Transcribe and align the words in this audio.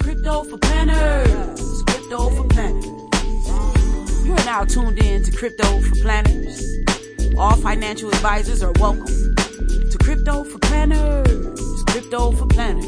Crypto 0.00 0.44
for 0.44 0.58
planners. 0.58 1.82
Crypto 1.86 2.28
for 2.30 2.46
planners. 2.48 2.84
You 4.26 4.32
are 4.32 4.44
now 4.44 4.64
tuned 4.64 4.98
in 4.98 5.22
to 5.24 5.32
Crypto 5.32 5.80
for 5.80 5.94
Planners. 5.96 6.62
All 7.38 7.56
financial 7.56 8.10
advisors 8.10 8.62
are 8.62 8.72
welcome 8.72 9.06
to 9.06 9.98
Crypto 10.02 10.44
for 10.44 10.58
Planners. 10.58 11.84
Crypto 11.88 12.32
for 12.32 12.46
Planners. 12.46 12.86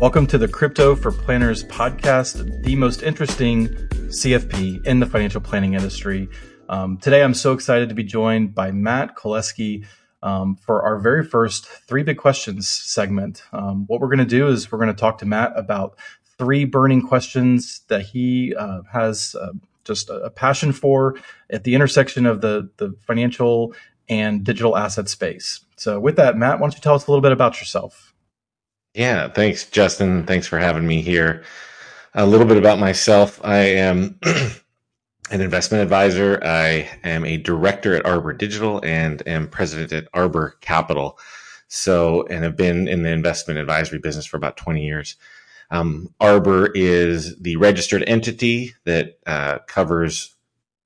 Welcome 0.00 0.26
to 0.28 0.38
the 0.38 0.48
Crypto 0.48 0.96
for 0.96 1.12
Planners 1.12 1.64
podcast, 1.64 2.62
the 2.62 2.74
most 2.74 3.02
interesting 3.02 3.68
CFP 3.68 4.86
in 4.86 5.00
the 5.00 5.06
financial 5.06 5.42
planning 5.42 5.74
industry. 5.74 6.30
Um, 6.70 6.96
today, 6.96 7.22
I'm 7.22 7.34
so 7.34 7.52
excited 7.52 7.90
to 7.90 7.94
be 7.94 8.04
joined 8.04 8.54
by 8.54 8.70
Matt 8.72 9.16
Koleski 9.16 9.84
um, 10.22 10.56
for 10.56 10.82
our 10.82 10.98
very 10.98 11.24
first 11.24 11.66
three 11.66 12.02
big 12.02 12.18
questions 12.18 12.68
segment. 12.68 13.42
Um, 13.52 13.84
what 13.86 14.00
we're 14.00 14.08
going 14.08 14.18
to 14.18 14.24
do 14.24 14.48
is 14.48 14.70
we're 14.70 14.78
going 14.78 14.94
to 14.94 15.00
talk 15.00 15.18
to 15.18 15.26
Matt 15.26 15.52
about 15.56 15.98
three 16.38 16.64
burning 16.64 17.02
questions 17.02 17.82
that 17.88 18.02
he 18.02 18.54
uh, 18.54 18.82
has 18.92 19.34
uh, 19.40 19.52
just 19.84 20.10
a, 20.10 20.14
a, 20.14 20.30
passion 20.30 20.72
for 20.72 21.16
at 21.50 21.64
the 21.64 21.74
intersection 21.74 22.26
of 22.26 22.40
the, 22.40 22.70
the 22.78 22.94
financial 23.06 23.74
and 24.08 24.44
digital 24.44 24.76
asset 24.76 25.08
space. 25.08 25.64
So, 25.76 25.98
with 25.98 26.16
that, 26.16 26.36
Matt, 26.36 26.58
why 26.58 26.66
don't 26.66 26.74
you 26.74 26.80
tell 26.80 26.94
us 26.94 27.06
a 27.06 27.10
little 27.10 27.22
bit 27.22 27.32
about 27.32 27.60
yourself? 27.60 28.14
Yeah, 28.94 29.28
thanks, 29.28 29.68
Justin. 29.68 30.26
Thanks 30.26 30.46
for 30.46 30.58
having 30.58 30.86
me 30.86 31.00
here. 31.00 31.42
A 32.14 32.26
little 32.26 32.46
bit 32.46 32.58
about 32.58 32.78
myself. 32.78 33.40
I 33.42 33.58
am 33.58 34.18
an 35.32 35.40
investment 35.40 35.82
advisor. 35.82 36.38
I 36.44 36.90
am 37.02 37.24
a 37.24 37.38
director 37.38 37.94
at 37.94 38.04
Arbor 38.04 38.34
Digital 38.34 38.80
and 38.84 39.26
am 39.26 39.48
president 39.48 39.92
at 39.92 40.08
Arbor 40.12 40.56
Capital. 40.60 41.18
So, 41.68 42.26
and 42.26 42.44
have 42.44 42.54
been 42.54 42.86
in 42.86 43.02
the 43.02 43.10
investment 43.10 43.58
advisory 43.58 43.98
business 43.98 44.26
for 44.26 44.36
about 44.36 44.58
20 44.58 44.84
years. 44.84 45.16
Um, 45.70 46.12
Arbor 46.20 46.70
is 46.74 47.34
the 47.38 47.56
registered 47.56 48.04
entity 48.06 48.74
that 48.84 49.18
uh, 49.26 49.60
covers 49.66 50.36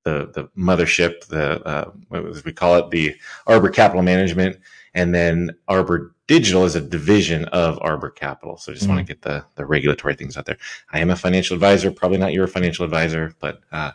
the 0.05 0.31
the 0.33 0.45
mothership, 0.57 1.27
the 1.27 1.61
uh, 1.67 1.91
as 2.29 2.45
we 2.45 2.53
call 2.53 2.77
it, 2.77 2.91
the 2.91 3.15
Arbor 3.47 3.69
Capital 3.69 4.01
Management, 4.01 4.57
and 4.93 5.13
then 5.13 5.51
Arbor 5.67 6.15
Digital 6.27 6.63
is 6.63 6.75
a 6.75 6.81
division 6.81 7.45
of 7.45 7.77
Arbor 7.81 8.09
Capital. 8.09 8.55
So, 8.55 8.71
I 8.71 8.75
just 8.75 8.85
mm-hmm. 8.85 8.95
want 8.95 9.07
to 9.07 9.13
get 9.13 9.23
the 9.23 9.43
the 9.55 9.65
regulatory 9.65 10.15
things 10.15 10.37
out 10.37 10.45
there. 10.45 10.57
I 10.93 10.99
am 10.99 11.09
a 11.09 11.17
financial 11.17 11.55
advisor, 11.55 11.91
probably 11.91 12.17
not 12.17 12.31
your 12.31 12.47
financial 12.47 12.85
advisor, 12.85 13.33
but 13.41 13.59
uh, 13.73 13.91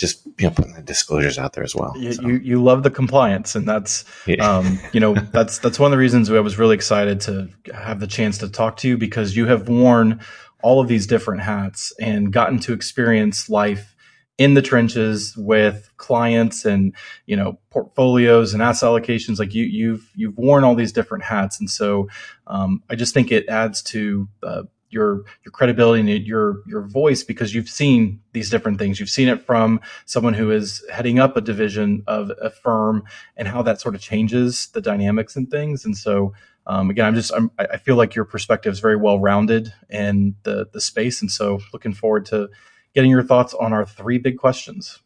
just 0.00 0.24
you 0.38 0.46
know 0.46 0.50
putting 0.50 0.72
the 0.72 0.82
disclosures 0.82 1.38
out 1.38 1.52
there 1.52 1.62
as 1.62 1.76
well. 1.76 1.92
You 1.96 2.12
so. 2.14 2.22
you, 2.22 2.38
you, 2.38 2.62
love 2.62 2.82
the 2.82 2.90
compliance, 2.90 3.54
and 3.54 3.68
that's 3.68 4.06
yeah. 4.26 4.36
um, 4.36 4.80
you 4.92 4.98
know 4.98 5.14
that's 5.32 5.58
that's 5.58 5.78
one 5.78 5.92
of 5.92 5.92
the 5.92 5.98
reasons 5.98 6.30
I 6.30 6.40
was 6.40 6.58
really 6.58 6.74
excited 6.74 7.20
to 7.22 7.48
have 7.74 8.00
the 8.00 8.06
chance 8.06 8.38
to 8.38 8.48
talk 8.48 8.78
to 8.78 8.88
you 8.88 8.96
because 8.96 9.36
you 9.36 9.46
have 9.46 9.68
worn 9.68 10.20
all 10.62 10.80
of 10.80 10.88
these 10.88 11.06
different 11.06 11.42
hats 11.42 11.92
and 12.00 12.32
gotten 12.32 12.58
to 12.60 12.72
experience 12.72 13.50
life 13.50 13.94
in 14.38 14.54
the 14.54 14.62
trenches 14.62 15.36
with 15.36 15.90
clients 15.98 16.64
and 16.64 16.94
you 17.26 17.36
know 17.36 17.58
portfolios 17.68 18.54
and 18.54 18.62
asset 18.62 18.88
allocations 18.88 19.38
like 19.38 19.54
you 19.54 19.64
you've 19.64 20.10
you've 20.16 20.38
worn 20.38 20.64
all 20.64 20.74
these 20.74 20.92
different 20.92 21.24
hats 21.24 21.60
and 21.60 21.68
so 21.68 22.08
um, 22.46 22.82
i 22.88 22.94
just 22.94 23.12
think 23.12 23.30
it 23.30 23.46
adds 23.50 23.82
to 23.82 24.26
uh, 24.42 24.62
your 24.90 25.22
your 25.44 25.52
credibility 25.52 26.00
and 26.00 26.26
your 26.26 26.62
your 26.66 26.82
voice 26.82 27.22
because 27.22 27.54
you've 27.54 27.68
seen 27.68 28.20
these 28.32 28.50
different 28.50 28.78
things. 28.78 29.00
You've 29.00 29.08
seen 29.08 29.28
it 29.28 29.42
from 29.42 29.80
someone 30.04 30.34
who 30.34 30.50
is 30.50 30.84
heading 30.92 31.18
up 31.18 31.36
a 31.36 31.40
division 31.40 32.02
of 32.06 32.30
a 32.40 32.50
firm 32.50 33.04
and 33.36 33.48
how 33.48 33.62
that 33.62 33.80
sort 33.80 33.94
of 33.94 34.00
changes 34.00 34.68
the 34.68 34.80
dynamics 34.80 35.36
and 35.36 35.50
things. 35.50 35.84
And 35.84 35.96
so, 35.96 36.34
um, 36.66 36.90
again, 36.90 37.06
I'm 37.06 37.14
just 37.14 37.32
I'm, 37.32 37.50
I 37.58 37.76
feel 37.76 37.96
like 37.96 38.14
your 38.14 38.24
perspective 38.24 38.72
is 38.72 38.80
very 38.80 38.96
well 38.96 39.18
rounded 39.18 39.72
in 39.88 40.34
the 40.42 40.68
the 40.72 40.80
space, 40.80 41.20
and 41.20 41.30
so 41.30 41.60
looking 41.72 41.92
forward 41.92 42.26
to 42.26 42.48
getting 42.94 43.10
your 43.10 43.22
thoughts 43.22 43.54
on 43.54 43.72
our 43.72 43.86
three 43.86 44.18
big 44.18 44.38
questions. 44.38 45.00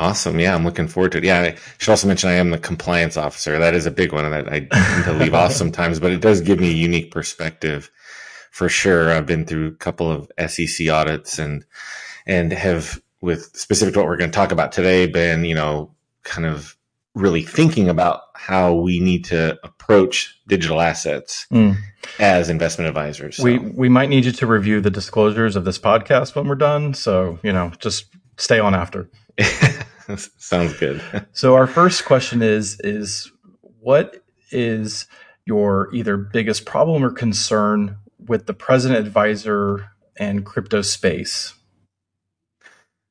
Awesome. 0.00 0.38
Yeah, 0.38 0.54
I'm 0.54 0.64
looking 0.64 0.86
forward 0.86 1.10
to 1.12 1.18
it. 1.18 1.24
Yeah, 1.24 1.40
I 1.40 1.56
should 1.78 1.90
also 1.90 2.06
mention 2.06 2.30
I 2.30 2.34
am 2.34 2.50
the 2.50 2.58
compliance 2.58 3.16
officer. 3.16 3.58
That 3.58 3.74
is 3.74 3.84
a 3.84 3.90
big 3.90 4.12
one 4.12 4.30
that 4.30 4.46
I 4.46 4.60
tend 4.60 5.04
to 5.06 5.12
leave 5.12 5.34
off 5.34 5.52
sometimes, 5.52 5.98
but 5.98 6.12
it 6.12 6.20
does 6.20 6.40
give 6.40 6.60
me 6.60 6.70
a 6.70 6.74
unique 6.74 7.10
perspective 7.10 7.90
for 8.58 8.68
sure. 8.68 9.12
I've 9.12 9.24
been 9.24 9.44
through 9.44 9.68
a 9.68 9.76
couple 9.76 10.10
of 10.10 10.28
SEC 10.50 10.88
audits 10.88 11.38
and 11.38 11.64
and 12.26 12.52
have 12.52 13.00
with 13.20 13.56
specific 13.56 13.94
to 13.94 14.00
what 14.00 14.08
we're 14.08 14.16
going 14.16 14.32
to 14.32 14.34
talk 14.34 14.50
about 14.50 14.72
today 14.72 15.06
been, 15.06 15.44
you 15.44 15.54
know, 15.54 15.94
kind 16.24 16.44
of 16.44 16.76
really 17.14 17.42
thinking 17.42 17.88
about 17.88 18.22
how 18.34 18.74
we 18.74 18.98
need 18.98 19.24
to 19.26 19.56
approach 19.62 20.36
digital 20.48 20.80
assets 20.80 21.46
mm. 21.52 21.76
as 22.18 22.50
investment 22.50 22.88
advisors. 22.88 23.36
So. 23.36 23.44
We 23.44 23.58
we 23.58 23.88
might 23.88 24.08
need 24.08 24.24
you 24.24 24.32
to 24.32 24.46
review 24.48 24.80
the 24.80 24.90
disclosures 24.90 25.54
of 25.54 25.64
this 25.64 25.78
podcast 25.78 26.34
when 26.34 26.48
we're 26.48 26.56
done. 26.56 26.94
So, 26.94 27.38
you 27.44 27.52
know, 27.52 27.70
just 27.78 28.06
stay 28.38 28.58
on 28.58 28.74
after. 28.74 29.08
Sounds 30.16 30.72
good. 30.80 31.00
so 31.32 31.54
our 31.54 31.68
first 31.68 32.06
question 32.06 32.42
is 32.42 32.80
is 32.80 33.30
what 33.78 34.24
is 34.50 35.06
your 35.44 35.94
either 35.94 36.16
biggest 36.16 36.64
problem 36.64 37.04
or 37.04 37.12
concern 37.12 37.96
with 38.28 38.46
the 38.46 38.54
president 38.54 39.06
advisor 39.06 39.90
and 40.16 40.44
crypto 40.44 40.82
space? 40.82 41.54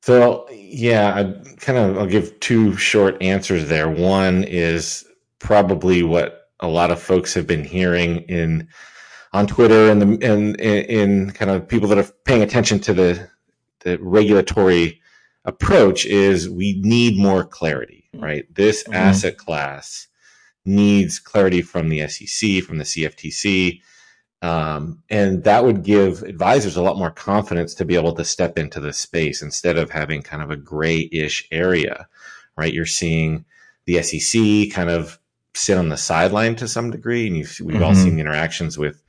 So 0.01 0.47
yeah, 0.51 1.13
I 1.15 1.55
kind 1.57 1.77
of 1.77 1.97
I'll 1.97 2.05
give 2.07 2.39
two 2.39 2.77
short 2.77 3.21
answers 3.21 3.67
there. 3.67 3.89
One 3.89 4.43
is 4.43 5.05
probably 5.39 6.03
what 6.03 6.49
a 6.59 6.67
lot 6.67 6.91
of 6.91 7.01
folks 7.01 7.33
have 7.33 7.45
been 7.45 7.63
hearing 7.63 8.19
in 8.23 8.67
on 9.33 9.47
Twitter 9.47 9.89
and 9.89 10.01
the 10.01 10.25
and 10.25 10.59
in 10.61 11.31
kind 11.31 11.51
of 11.51 11.67
people 11.67 11.89
that 11.89 11.97
are 11.97 12.11
paying 12.25 12.41
attention 12.41 12.79
to 12.79 12.93
the 12.93 13.29
the 13.81 13.97
regulatory 13.99 15.01
approach 15.45 16.05
is 16.05 16.49
we 16.49 16.79
need 16.81 17.17
more 17.17 17.43
clarity, 17.43 18.09
right? 18.13 18.45
This 18.53 18.83
mm-hmm. 18.83 18.93
asset 18.93 19.37
class 19.37 20.07
needs 20.65 21.19
clarity 21.19 21.61
from 21.61 21.89
the 21.89 22.07
SEC, 22.07 22.63
from 22.63 22.77
the 22.77 22.83
CFTC, 22.83 23.81
um, 24.41 25.01
and 25.09 25.43
that 25.43 25.63
would 25.63 25.83
give 25.83 26.23
advisors 26.23 26.75
a 26.75 26.81
lot 26.81 26.97
more 26.97 27.11
confidence 27.11 27.73
to 27.75 27.85
be 27.85 27.95
able 27.95 28.13
to 28.13 28.23
step 28.23 28.57
into 28.57 28.79
the 28.79 28.93
space 28.93 29.41
instead 29.41 29.77
of 29.77 29.89
having 29.89 30.21
kind 30.21 30.43
of 30.43 30.51
a 30.51 30.57
grayish 30.57 31.47
area, 31.51 32.07
right? 32.55 32.73
You're 32.73 32.85
seeing 32.85 33.45
the 33.85 34.01
SEC 34.03 34.71
kind 34.71 34.89
of 34.89 35.19
sit 35.53 35.77
on 35.77 35.89
the 35.89 35.97
sideline 35.97 36.55
to 36.57 36.67
some 36.67 36.91
degree, 36.91 37.27
and 37.27 37.35
we've 37.35 37.47
mm-hmm. 37.47 37.83
all 37.83 37.95
seen 37.95 38.15
the 38.15 38.21
interactions 38.21 38.77
with 38.77 39.01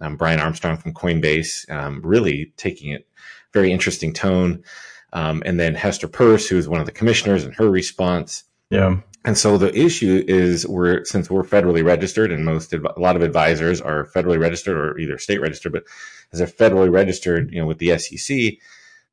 um, 0.00 0.16
Brian 0.16 0.40
Armstrong 0.40 0.76
from 0.76 0.94
Coinbase, 0.94 1.70
um, 1.70 2.00
really 2.02 2.52
taking 2.56 2.90
it 2.90 3.06
very 3.52 3.70
interesting 3.70 4.12
tone, 4.12 4.64
um, 5.12 5.42
and 5.44 5.60
then 5.60 5.74
Hester 5.74 6.08
Peirce, 6.08 6.48
who 6.48 6.56
is 6.56 6.68
one 6.68 6.80
of 6.80 6.86
the 6.86 6.92
commissioners, 6.92 7.44
and 7.44 7.54
her 7.54 7.70
response. 7.70 8.44
Yeah. 8.70 8.96
And 9.24 9.38
so 9.38 9.56
the 9.56 9.76
issue 9.78 10.24
is 10.26 10.66
we're 10.66 11.04
since 11.04 11.30
we're 11.30 11.44
federally 11.44 11.84
registered 11.84 12.32
and 12.32 12.44
most 12.44 12.72
a 12.72 12.80
lot 12.96 13.14
of 13.14 13.22
advisors 13.22 13.80
are 13.80 14.06
federally 14.06 14.38
registered 14.38 14.76
or 14.76 14.98
either 14.98 15.18
state 15.18 15.40
registered, 15.40 15.72
but 15.72 15.84
as 16.32 16.40
a 16.40 16.46
federally 16.46 16.90
registered, 16.90 17.52
you 17.52 17.60
know, 17.60 17.66
with 17.66 17.78
the 17.78 17.96
SEC, 17.98 18.54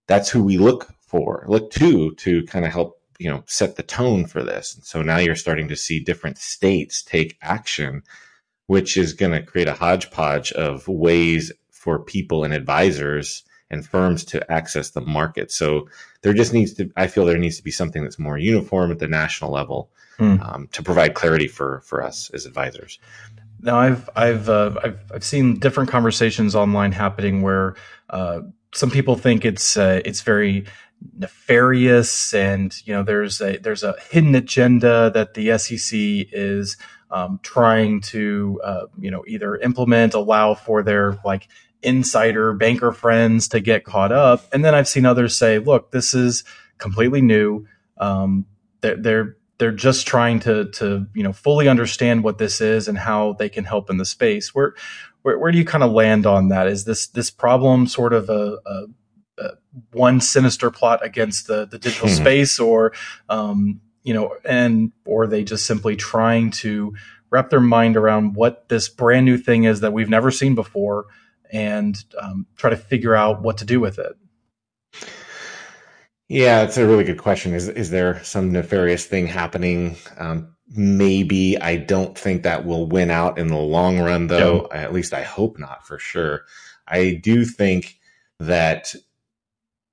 that's 0.07 0.29
who 0.29 0.43
we 0.43 0.57
look 0.57 0.89
for, 1.01 1.45
look 1.47 1.71
to 1.71 2.15
to 2.15 2.43
kind 2.45 2.65
of 2.65 2.71
help, 2.71 2.99
you 3.19 3.29
know, 3.29 3.43
set 3.45 3.75
the 3.75 3.83
tone 3.83 4.25
for 4.25 4.41
this. 4.41 4.75
And 4.75 4.83
so 4.83 5.03
now 5.03 5.17
you're 5.17 5.35
starting 5.35 5.67
to 5.67 5.75
see 5.75 5.99
different 5.99 6.39
states 6.39 7.03
take 7.03 7.37
action, 7.43 8.01
which 8.65 8.97
is 8.97 9.13
going 9.13 9.33
to 9.33 9.43
create 9.43 9.67
a 9.67 9.73
hodgepodge 9.73 10.51
of 10.53 10.87
ways 10.87 11.51
for 11.69 11.99
people 11.99 12.43
and 12.43 12.53
advisors 12.53 13.43
and 13.69 13.85
firms 13.85 14.25
to 14.25 14.51
access 14.51 14.89
the 14.89 15.01
market. 15.01 15.51
So 15.51 15.87
there 16.21 16.33
just 16.33 16.53
needs 16.53 16.73
to, 16.73 16.91
I 16.95 17.07
feel 17.07 17.25
there 17.25 17.37
needs 17.37 17.57
to 17.57 17.63
be 17.63 17.71
something 17.71 18.03
that's 18.03 18.19
more 18.19 18.37
uniform 18.37 18.91
at 18.91 18.99
the 18.99 19.07
national 19.07 19.51
level 19.51 19.89
mm. 20.17 20.41
um, 20.45 20.67
to 20.73 20.83
provide 20.83 21.13
clarity 21.13 21.47
for 21.47 21.81
for 21.85 22.03
us 22.03 22.29
as 22.31 22.45
advisors. 22.45 22.99
Now, 23.61 23.79
I've 23.79 24.09
I've 24.15 24.49
uh, 24.49 24.75
I've 24.83 24.99
I've 25.13 25.23
seen 25.23 25.59
different 25.59 25.89
conversations 25.89 26.55
online 26.55 26.91
happening 26.91 27.41
where 27.41 27.75
uh, 28.09 28.41
some 28.73 28.91
people 28.91 29.15
think 29.15 29.45
it's 29.45 29.77
uh, 29.77 30.01
it's 30.05 30.21
very 30.21 30.65
nefarious, 31.17 32.33
and 32.33 32.75
you 32.85 32.93
know 32.93 33.03
there's 33.03 33.41
a 33.41 33.57
there's 33.57 33.83
a 33.83 33.95
hidden 34.09 34.35
agenda 34.35 35.11
that 35.13 35.33
the 35.33 35.57
SEC 35.57 35.97
is 36.31 36.77
um, 37.11 37.39
trying 37.43 38.01
to 38.01 38.61
uh, 38.63 38.85
you 38.99 39.11
know 39.11 39.23
either 39.27 39.57
implement, 39.57 40.13
allow 40.13 40.53
for 40.53 40.83
their 40.83 41.19
like 41.25 41.47
insider 41.81 42.53
banker 42.53 42.91
friends 42.91 43.47
to 43.49 43.59
get 43.59 43.83
caught 43.83 44.11
up. 44.11 44.43
And 44.51 44.63
then 44.63 44.75
I've 44.75 44.87
seen 44.87 45.05
others 45.05 45.37
say, 45.37 45.59
look, 45.59 45.91
this 45.91 46.13
is 46.13 46.43
completely 46.77 47.21
new. 47.21 47.65
Um, 47.97 48.45
they're, 48.81 48.97
they're, 48.97 49.37
they're 49.57 49.71
just 49.71 50.07
trying 50.07 50.39
to, 50.41 50.69
to, 50.71 51.05
you 51.13 51.23
know, 51.23 51.33
fully 51.33 51.67
understand 51.67 52.23
what 52.23 52.37
this 52.37 52.61
is 52.61 52.87
and 52.87 52.97
how 52.97 53.33
they 53.33 53.49
can 53.49 53.65
help 53.65 53.89
in 53.89 53.97
the 53.97 54.05
space. 54.05 54.55
Where, 54.55 54.73
where, 55.21 55.37
where 55.37 55.51
do 55.51 55.57
you 55.57 55.65
kind 55.65 55.83
of 55.83 55.91
land 55.91 56.25
on 56.25 56.47
that? 56.49 56.67
Is 56.67 56.85
this, 56.85 57.07
this 57.07 57.29
problem 57.29 57.87
sort 57.87 58.13
of 58.13 58.29
a, 58.29 58.57
a, 58.65 58.85
a 59.37 59.49
one 59.91 60.21
sinister 60.21 60.71
plot 60.71 61.03
against 61.03 61.47
the, 61.47 61.65
the 61.65 61.77
digital 61.77 62.07
hmm. 62.07 62.15
space 62.15 62.59
or, 62.59 62.93
um, 63.27 63.81
you 64.03 64.13
know, 64.13 64.35
and, 64.45 64.93
or 65.05 65.27
they 65.27 65.43
just 65.43 65.65
simply 65.65 65.97
trying 65.97 66.51
to 66.51 66.93
wrap 67.29 67.49
their 67.49 67.59
mind 67.59 67.97
around 67.97 68.35
what 68.35 68.69
this 68.69 68.89
brand 68.89 69.25
new 69.25 69.37
thing 69.37 69.65
is 69.65 69.81
that 69.81 69.93
we've 69.93 70.09
never 70.09 70.31
seen 70.31 70.55
before 70.55 71.05
and 71.49 71.95
um, 72.19 72.45
try 72.55 72.69
to 72.69 72.77
figure 72.77 73.15
out 73.15 73.41
what 73.41 73.57
to 73.57 73.65
do 73.65 73.79
with 73.79 73.99
it? 73.99 74.15
Yeah, 76.27 76.61
it's 76.61 76.77
a 76.77 76.85
really 76.85 77.03
good 77.03 77.17
question. 77.17 77.53
Is 77.53 77.67
is 77.67 77.89
there 77.89 78.23
some 78.23 78.51
nefarious 78.51 79.05
thing 79.05 79.25
happening? 79.25 79.95
Um, 80.17 80.55
maybe. 80.67 81.59
I 81.59 81.77
don't 81.77 82.15
think 82.17 82.43
that 82.43 82.65
will 82.65 82.87
win 82.87 83.09
out 83.09 83.39
in 83.39 83.47
the 83.47 83.57
long 83.57 83.99
run, 83.99 84.27
though. 84.27 84.67
At 84.71 84.93
least 84.93 85.13
I 85.13 85.23
hope 85.23 85.57
not, 85.57 85.87
for 85.87 85.97
sure. 85.97 86.45
I 86.87 87.19
do 87.23 87.45
think 87.45 87.97
that 88.39 88.93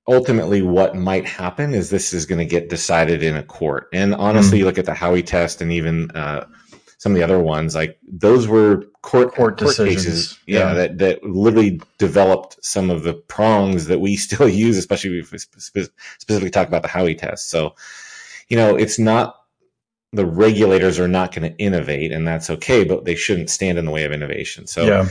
ultimately 0.09 0.63
what 0.63 0.95
might 0.95 1.27
happen 1.27 1.75
is 1.75 1.91
this 1.91 2.13
is 2.13 2.27
going 2.27 2.39
to 2.39 2.45
get 2.45 2.69
decided 2.69 3.23
in 3.23 3.37
a 3.37 3.43
court. 3.43 3.89
And 3.93 4.15
honestly, 4.15 4.57
mm. 4.57 4.61
you 4.61 4.65
look 4.67 4.79
at 4.79 4.85
the 4.85 4.93
Howey 4.93 5.25
test 5.25 5.61
and 5.61 5.73
even 5.73 6.11
uh, 6.13 6.47
some 6.99 7.13
of 7.13 7.19
the 7.19 7.25
other 7.25 7.39
ones, 7.39 7.75
like 7.75 7.99
those 8.07 8.49
were 8.49 8.85
court 9.03 9.35
court, 9.35 9.59
court 9.59 9.77
cases, 9.77 10.39
yeah, 10.47 10.59
yeah, 10.59 10.75
that 10.75 10.99
that 10.99 11.25
literally 11.25 11.81
developed 11.99 12.57
some 12.65 12.91
of 12.91 13.03
the 13.03 13.15
prongs 13.15 13.87
that 13.87 14.01
we 14.01 14.17
still 14.17 14.49
use, 14.49 14.77
especially 14.77 15.19
if 15.19 15.33
we 15.33 15.39
specifically 15.39 16.51
talk 16.51 16.69
about 16.69 16.83
the 16.83 16.89
Howey 16.89 17.17
test. 17.17 17.51
So, 17.51 17.75
you 18.49 18.57
know, 18.57 18.77
it's 18.77 18.99
not 18.99 19.37
the 20.13 20.27
regulators 20.27 20.99
are 20.99 21.09
not 21.09 21.35
going 21.35 21.51
to 21.51 21.59
innovate, 21.59 22.13
and 22.13 22.27
that's 22.27 22.49
okay, 22.49 22.85
but 22.85 23.05
they 23.05 23.15
shouldn't 23.15 23.51
stand 23.51 23.79
in 23.79 23.85
the 23.85 23.91
way 23.91 24.05
of 24.05 24.13
innovation. 24.13 24.67
So. 24.67 24.85
Yeah 24.85 25.09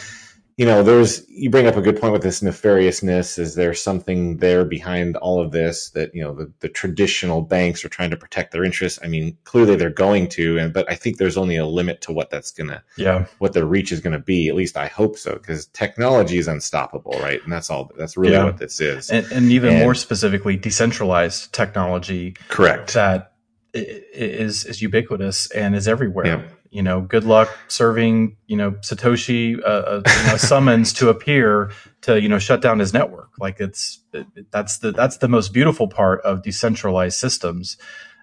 you 0.57 0.65
know, 0.65 0.83
there's 0.83 1.27
you 1.29 1.49
bring 1.49 1.67
up 1.67 1.75
a 1.75 1.81
good 1.81 1.99
point 1.99 2.13
with 2.13 2.21
this 2.21 2.39
nefariousness. 2.39 3.37
Is 3.37 3.55
there 3.55 3.73
something 3.73 4.37
there 4.37 4.63
behind 4.63 5.17
all 5.17 5.41
of 5.41 5.51
this 5.51 5.89
that 5.89 6.15
you 6.15 6.23
know 6.23 6.33
the, 6.33 6.49
the 6.61 6.69
traditional 6.69 7.41
banks 7.41 7.83
are 7.83 7.89
trying 7.89 8.09
to 8.11 8.17
protect 8.17 8.53
their 8.53 8.63
interests? 8.63 8.97
I 9.03 9.07
mean, 9.07 9.37
clearly 9.43 9.75
they're 9.75 9.89
going 9.89 10.29
to, 10.29 10.57
and 10.57 10.73
but 10.73 10.89
I 10.89 10.95
think 10.95 11.17
there's 11.17 11.35
only 11.35 11.57
a 11.57 11.65
limit 11.65 11.99
to 12.01 12.13
what 12.13 12.29
that's 12.29 12.51
gonna, 12.51 12.81
yeah, 12.95 13.25
what 13.39 13.51
the 13.51 13.65
reach 13.65 13.91
is 13.91 13.99
gonna 13.99 14.19
be. 14.19 14.47
At 14.47 14.55
least 14.55 14.77
I 14.77 14.87
hope 14.87 15.17
so, 15.17 15.33
because 15.33 15.65
technology 15.67 16.37
is 16.37 16.47
unstoppable, 16.47 17.19
right? 17.19 17.43
And 17.43 17.51
that's 17.51 17.69
all. 17.69 17.91
That's 17.97 18.15
really 18.15 18.35
yeah. 18.35 18.45
what 18.45 18.57
this 18.57 18.79
is, 18.79 19.09
and, 19.09 19.29
and 19.33 19.51
even 19.51 19.73
and, 19.73 19.83
more 19.83 19.93
specifically, 19.93 20.55
decentralized 20.55 21.51
technology. 21.51 22.31
Correct. 22.47 22.93
That 22.93 23.33
is 23.73 24.63
is 24.63 24.81
ubiquitous 24.81 25.51
and 25.51 25.75
is 25.75 25.85
everywhere. 25.85 26.25
Yeah 26.25 26.41
you 26.75 26.83
know, 26.83 26.99
good 26.99 27.23
luck 27.23 27.47
serving, 27.69 28.35
you 28.47 28.57
know, 28.57 28.71
Satoshi 28.71 29.57
uh, 29.65 29.69
a, 29.69 29.69
uh, 29.69 30.01
you 30.05 30.27
know, 30.27 30.35
summons 30.37 30.91
to 30.91 31.07
appear 31.07 31.71
to, 32.01 32.19
you 32.19 32.27
know, 32.27 32.37
shut 32.37 32.61
down 32.61 32.79
his 32.79 32.93
network. 32.93 33.29
Like 33.39 33.61
it's 33.61 34.03
it, 34.11 34.51
that's 34.51 34.79
the 34.79 34.91
that's 34.91 35.19
the 35.19 35.29
most 35.29 35.53
beautiful 35.53 35.87
part 35.87 36.19
of 36.23 36.43
decentralized 36.43 37.17
systems. 37.17 37.77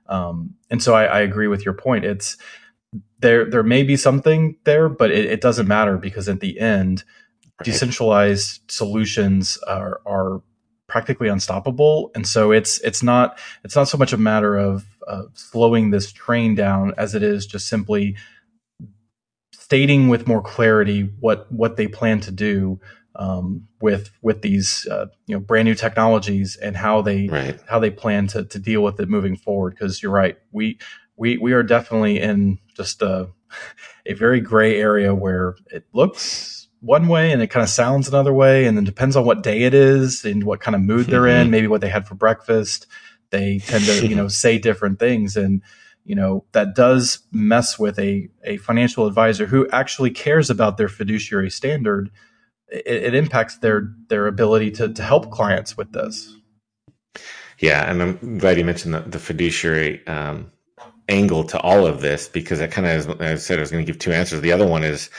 Um, 0.06 0.54
and 0.68 0.82
so 0.82 0.92
I, 0.92 1.04
I, 1.04 1.20
agree 1.20 1.46
with 1.46 1.64
your 1.64 1.72
point. 1.72 2.04
It's 2.04 2.36
there 3.20 3.48
there 3.48 3.62
may 3.62 3.84
be 3.84 3.96
something 3.96 4.56
there, 4.64 4.90
but 4.90 5.10
it, 5.10 5.24
it 5.24 5.40
doesn't 5.40 5.66
matter 5.66 5.96
because 5.96 6.28
at 6.28 6.40
the 6.40 6.60
end, 6.60 7.04
right. 7.58 7.64
decentralized 7.64 8.70
solutions 8.70 9.56
are 9.66 10.02
are 10.04 10.42
practically 10.88 11.28
unstoppable. 11.28 12.10
And 12.14 12.26
so 12.26 12.52
it's 12.52 12.78
it's 12.80 13.02
not 13.02 13.38
it's 13.64 13.74
not 13.74 13.88
so 13.88 13.96
much 13.96 14.12
a 14.12 14.18
matter 14.18 14.58
of 14.58 14.84
uh, 15.08 15.22
slowing 15.32 15.90
this 15.90 16.12
train 16.12 16.54
down 16.54 16.92
as 16.98 17.14
it 17.14 17.22
is 17.22 17.46
just 17.46 17.66
simply 17.66 18.14
stating 19.72 20.08
with 20.08 20.26
more 20.26 20.42
clarity 20.42 21.10
what 21.20 21.50
what 21.50 21.78
they 21.78 21.88
plan 21.88 22.20
to 22.20 22.30
do 22.30 22.78
um, 23.16 23.66
with 23.80 24.10
with 24.20 24.42
these 24.42 24.86
uh, 24.90 25.06
you 25.24 25.34
know 25.34 25.40
brand 25.40 25.64
new 25.64 25.74
technologies 25.74 26.56
and 26.56 26.76
how 26.76 27.00
they 27.00 27.26
right. 27.28 27.58
how 27.66 27.78
they 27.78 27.88
plan 27.88 28.26
to 28.26 28.44
to 28.44 28.58
deal 28.58 28.82
with 28.82 29.00
it 29.00 29.08
moving 29.08 29.34
forward. 29.34 29.70
Because 29.70 30.02
you're 30.02 30.12
right, 30.12 30.36
we 30.50 30.78
we 31.16 31.38
we 31.38 31.54
are 31.54 31.62
definitely 31.62 32.20
in 32.20 32.58
just 32.76 33.00
a 33.00 33.30
a 34.06 34.12
very 34.12 34.40
gray 34.40 34.78
area 34.78 35.14
where 35.14 35.56
it 35.70 35.86
looks 35.94 36.68
one 36.80 37.08
way 37.08 37.32
and 37.32 37.40
it 37.40 37.46
kind 37.46 37.64
of 37.64 37.70
sounds 37.70 38.08
another 38.08 38.34
way, 38.34 38.66
and 38.66 38.76
then 38.76 38.84
depends 38.84 39.16
on 39.16 39.24
what 39.24 39.42
day 39.42 39.62
it 39.62 39.72
is 39.72 40.22
and 40.26 40.44
what 40.44 40.60
kind 40.60 40.74
of 40.74 40.82
mood 40.82 41.06
they're 41.06 41.26
in, 41.26 41.50
maybe 41.50 41.66
what 41.66 41.80
they 41.80 41.88
had 41.88 42.06
for 42.06 42.14
breakfast. 42.14 42.86
They 43.30 43.60
tend 43.60 43.84
to 43.86 44.06
you 44.06 44.16
know 44.16 44.28
say 44.42 44.58
different 44.58 44.98
things 44.98 45.34
and 45.34 45.62
you 46.04 46.14
know 46.14 46.44
that 46.52 46.74
does 46.74 47.20
mess 47.32 47.78
with 47.78 47.98
a, 47.98 48.28
a 48.44 48.56
financial 48.58 49.06
advisor 49.06 49.46
who 49.46 49.68
actually 49.70 50.10
cares 50.10 50.50
about 50.50 50.76
their 50.76 50.88
fiduciary 50.88 51.50
standard 51.50 52.10
it, 52.68 52.86
it 52.86 53.14
impacts 53.14 53.58
their 53.58 53.92
their 54.08 54.26
ability 54.26 54.70
to, 54.72 54.92
to 54.92 55.02
help 55.02 55.30
clients 55.30 55.76
with 55.76 55.92
this. 55.92 56.36
Yeah 57.58 57.88
and 57.90 58.02
i'm 58.02 58.38
glad 58.38 58.58
you 58.58 58.64
mentioned 58.64 58.94
the, 58.94 59.00
the 59.00 59.18
fiduciary 59.18 60.04
um, 60.06 60.50
angle 61.08 61.44
to 61.44 61.60
all 61.60 61.86
of 61.86 62.00
this 62.00 62.28
because 62.28 62.60
I 62.60 62.66
kind 62.66 62.86
of 62.86 63.20
i 63.20 63.34
said 63.36 63.58
i 63.58 63.60
was 63.60 63.70
going 63.70 63.84
to 63.84 63.90
give 63.90 64.00
two 64.00 64.12
answers. 64.12 64.40
The 64.40 64.52
other 64.52 64.66
one 64.66 64.84
is 64.84 65.10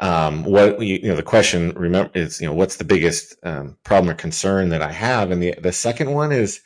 um, 0.00 0.44
what 0.44 0.80
you, 0.80 0.96
you, 0.96 1.08
know 1.08 1.16
the 1.16 1.22
question 1.22 1.70
remember 1.70 2.10
is 2.14 2.40
you 2.40 2.46
know 2.46 2.52
what's 2.52 2.76
the 2.76 2.84
biggest 2.84 3.34
um, 3.44 3.76
problem 3.84 4.10
or 4.10 4.14
concern 4.14 4.70
that 4.70 4.82
i 4.82 4.92
have? 4.92 5.30
And 5.30 5.42
the 5.42 5.54
the 5.60 5.72
second 5.72 6.12
one 6.12 6.32
is 6.32 6.60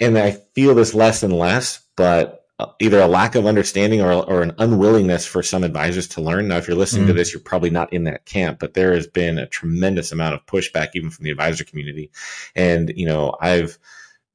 and 0.00 0.18
i 0.18 0.32
feel 0.54 0.74
this 0.74 0.94
less 0.94 1.22
and 1.22 1.32
less 1.32 1.80
but 1.96 2.45
either 2.80 3.00
a 3.00 3.06
lack 3.06 3.34
of 3.34 3.46
understanding 3.46 4.00
or, 4.00 4.12
or 4.12 4.42
an 4.42 4.54
unwillingness 4.58 5.26
for 5.26 5.42
some 5.42 5.62
advisors 5.62 6.08
to 6.08 6.22
learn. 6.22 6.48
Now, 6.48 6.56
if 6.56 6.66
you're 6.66 6.76
listening 6.76 7.04
mm. 7.04 7.08
to 7.08 7.12
this, 7.12 7.32
you're 7.32 7.40
probably 7.40 7.68
not 7.68 7.92
in 7.92 8.04
that 8.04 8.24
camp, 8.24 8.58
but 8.58 8.72
there 8.72 8.94
has 8.94 9.06
been 9.06 9.36
a 9.36 9.46
tremendous 9.46 10.10
amount 10.10 10.34
of 10.34 10.46
pushback 10.46 10.88
even 10.94 11.10
from 11.10 11.24
the 11.24 11.30
advisor 11.30 11.64
community. 11.64 12.10
And, 12.54 12.90
you 12.96 13.06
know, 13.06 13.36
I've 13.40 13.78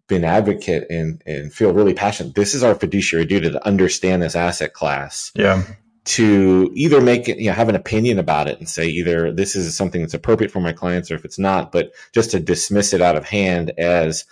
been 0.08 0.24
advocate 0.24 0.86
and, 0.92 1.24
and 1.26 1.52
feel 1.52 1.74
really 1.74 1.96
passionate. 1.96 2.36
This 2.36 2.54
is 2.54 2.64
our 2.64 2.76
fiduciary 2.76 3.26
duty 3.26 3.50
to 3.50 3.66
understand 3.66 4.22
this 4.22 4.36
asset 4.36 4.74
class. 4.74 5.32
Yeah. 5.34 5.64
To 6.06 6.72
either 6.76 7.02
make 7.02 7.28
it, 7.28 7.40
you 7.40 7.48
know, 7.48 7.54
have 7.54 7.70
an 7.70 7.76
opinion 7.76 8.20
about 8.20 8.48
it 8.48 8.60
and 8.60 8.68
say 8.68 8.88
either 8.88 9.32
this 9.32 9.56
is 9.56 9.76
something 9.76 10.02
that's 10.02 10.14
appropriate 10.14 10.52
for 10.52 10.60
my 10.60 10.74
clients 10.74 11.10
or 11.10 11.16
if 11.16 11.26
it's 11.26 11.40
not, 11.40 11.72
but 11.72 11.92
just 12.12 12.32
to 12.32 12.40
dismiss 12.40 12.94
it 12.94 13.02
out 13.02 13.16
of 13.16 13.26
hand 13.26 13.72
as, 13.80 14.26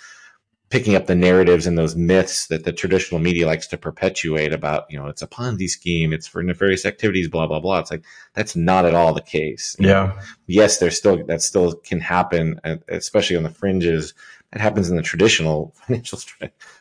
picking 0.70 0.96
up 0.96 1.08
the 1.08 1.16
narratives 1.16 1.66
and 1.66 1.78
those 1.78 1.96
myths 1.96 2.48
that 2.48 2.64
the 2.64 2.72
traditional 2.72 3.20
media 3.20 3.48
likes 3.48 3.66
to 3.68 3.78
perpetuate 3.78 4.54
about, 4.54 4.86
you 4.90 5.00
know, 5.00 5.08
it's 5.08 5.22
a 5.22 5.28
Ponzi 5.28 5.68
scheme, 5.68 6.14
it's 6.14 6.28
for 6.28 6.44
nefarious 6.44 6.86
activities, 6.86 7.28
blah, 7.28 7.48
blah, 7.48 7.60
blah. 7.60 7.80
It's 7.80 7.90
like, 7.90 8.06
that's 8.34 8.56
not 8.56 8.86
at 8.86 8.94
all 8.94 9.14
the 9.14 9.22
case. 9.22 9.76
Yeah. 9.80 9.88
Know? 9.88 10.20
Yes, 10.46 10.78
there's 10.78 10.98
still, 10.98 11.26
that 11.26 11.42
still 11.42 11.74
can 11.74 12.00
happen, 12.00 12.60
uh, 12.64 12.76
especially 12.88 13.36
on 13.36 13.44
the 13.44 13.50
fringes. 13.50 14.14
It 14.54 14.62
happens 14.62 14.90
in 14.92 14.96
the 14.96 15.02
traditional 15.02 15.74
financial 15.88 16.20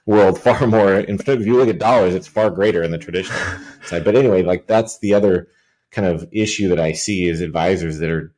world 0.05 0.39
far 0.39 0.67
more. 0.67 0.95
In 0.95 1.17
fact, 1.17 1.41
if 1.41 1.47
you 1.47 1.57
look 1.57 1.69
at 1.69 1.79
dollars, 1.79 2.15
it's 2.15 2.29
far 2.29 2.51
greater 2.51 2.83
in 2.83 2.91
the 2.91 2.99
traditional 2.99 3.39
side. 3.85 4.05
But 4.05 4.17
anyway, 4.17 4.43
like 4.43 4.67
that's 4.67 4.99
the 4.99 5.15
other 5.15 5.49
kind 5.91 6.07
of 6.07 6.29
issue 6.31 6.69
that 6.69 6.81
I 6.81 6.93
see 6.93 7.27
is 7.27 7.41
advisors 7.41 7.99
that 7.99 8.11
are 8.11 8.35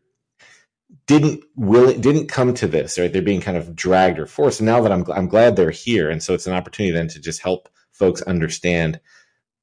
didn't 1.07 1.43
will 1.57 1.89
it 1.89 2.01
didn't 2.01 2.29
come 2.29 2.55
to 2.55 2.67
this 2.67 2.99
right? 2.99 3.13
They're 3.13 3.23
being 3.23 3.41
kind 3.41 3.57
of 3.57 3.75
dragged 3.75 4.19
or 4.19 4.27
forced. 4.27 4.61
And 4.61 4.67
now 4.67 4.81
that 4.83 4.93
I'm, 4.93 5.05
I'm 5.13 5.29
glad 5.29 5.57
they're 5.57 5.71
here. 5.71 6.11
And 6.11 6.23
so 6.23 6.35
it's 6.35 6.47
an 6.47 6.55
opportunity 6.55 6.93
then 6.93 7.09
to 7.09 7.21
just 7.21 7.43
help 7.43 7.69
folks 7.93 8.23
understand 8.23 9.01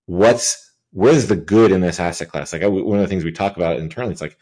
what's 0.05 0.71
where's 0.91 1.27
the 1.27 1.35
good 1.35 1.71
in 1.71 1.81
this 1.81 1.99
asset 1.99 2.29
class? 2.29 2.53
Like 2.53 2.63
I, 2.63 2.67
one 2.67 2.97
of 2.97 3.03
the 3.03 3.07
things 3.07 3.23
we 3.23 3.31
talk 3.31 3.55
about 3.55 3.77
internally 3.77 4.11
it's 4.11 4.21
like 4.21 4.37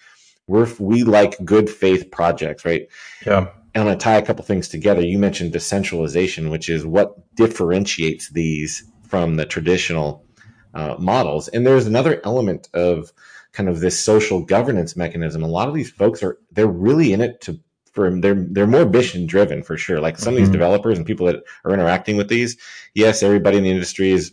we're 0.48 0.68
we 0.80 1.04
like 1.04 1.44
good 1.44 1.70
faith 1.70 2.12
projects 2.12 2.66
right? 2.66 2.88
Yeah. 3.25 3.48
And 3.74 3.82
i'm 3.82 3.88
going 3.88 3.98
to 3.98 4.04
tie 4.04 4.18
a 4.18 4.25
couple 4.25 4.46
things 4.46 4.68
together. 4.68 5.02
You 5.02 5.20
mentioned 5.20 5.52
decentralization 5.52 6.50
which 6.50 6.70
is 6.70 6.86
what 6.86 7.36
differentiates 7.36 8.30
these 8.30 8.90
from 9.04 9.36
the 9.36 9.46
traditional 9.46 10.25
uh, 10.74 10.96
models. 11.00 11.48
And 11.48 11.66
there's 11.66 11.88
another 11.88 12.22
element 12.24 12.70
of 12.74 13.12
kind 13.56 13.70
of 13.70 13.80
this 13.80 14.00
social 14.00 14.42
governance 14.42 14.96
mechanism. 14.96 15.44
A 15.44 15.48
lot 15.48 15.68
of 15.68 15.74
these 15.74 15.90
folks 15.90 16.22
are 16.22 16.38
they're 16.52 16.68
really 16.68 17.14
in 17.14 17.22
it 17.22 17.42
to 17.42 17.60
for 17.94 18.12
they're 18.20 18.36
they're 18.36 18.68
more 18.68 18.86
mission 18.86 19.26
driven 19.26 19.64
for 19.64 19.78
sure. 19.78 20.00
Like 20.00 20.18
some 20.18 20.34
mm-hmm. 20.34 20.34
of 20.34 20.38
these 20.38 20.46
mm-hmm. 20.48 20.54
developers 20.54 20.98
and 20.98 21.08
people 21.08 21.26
that 21.28 21.44
are 21.64 21.74
interacting 21.74 22.18
with 22.18 22.28
these, 22.28 22.58
yes, 22.94 23.24
everybody 23.24 23.58
in 23.58 23.64
the 23.64 23.72
industry 23.72 24.12
is 24.12 24.32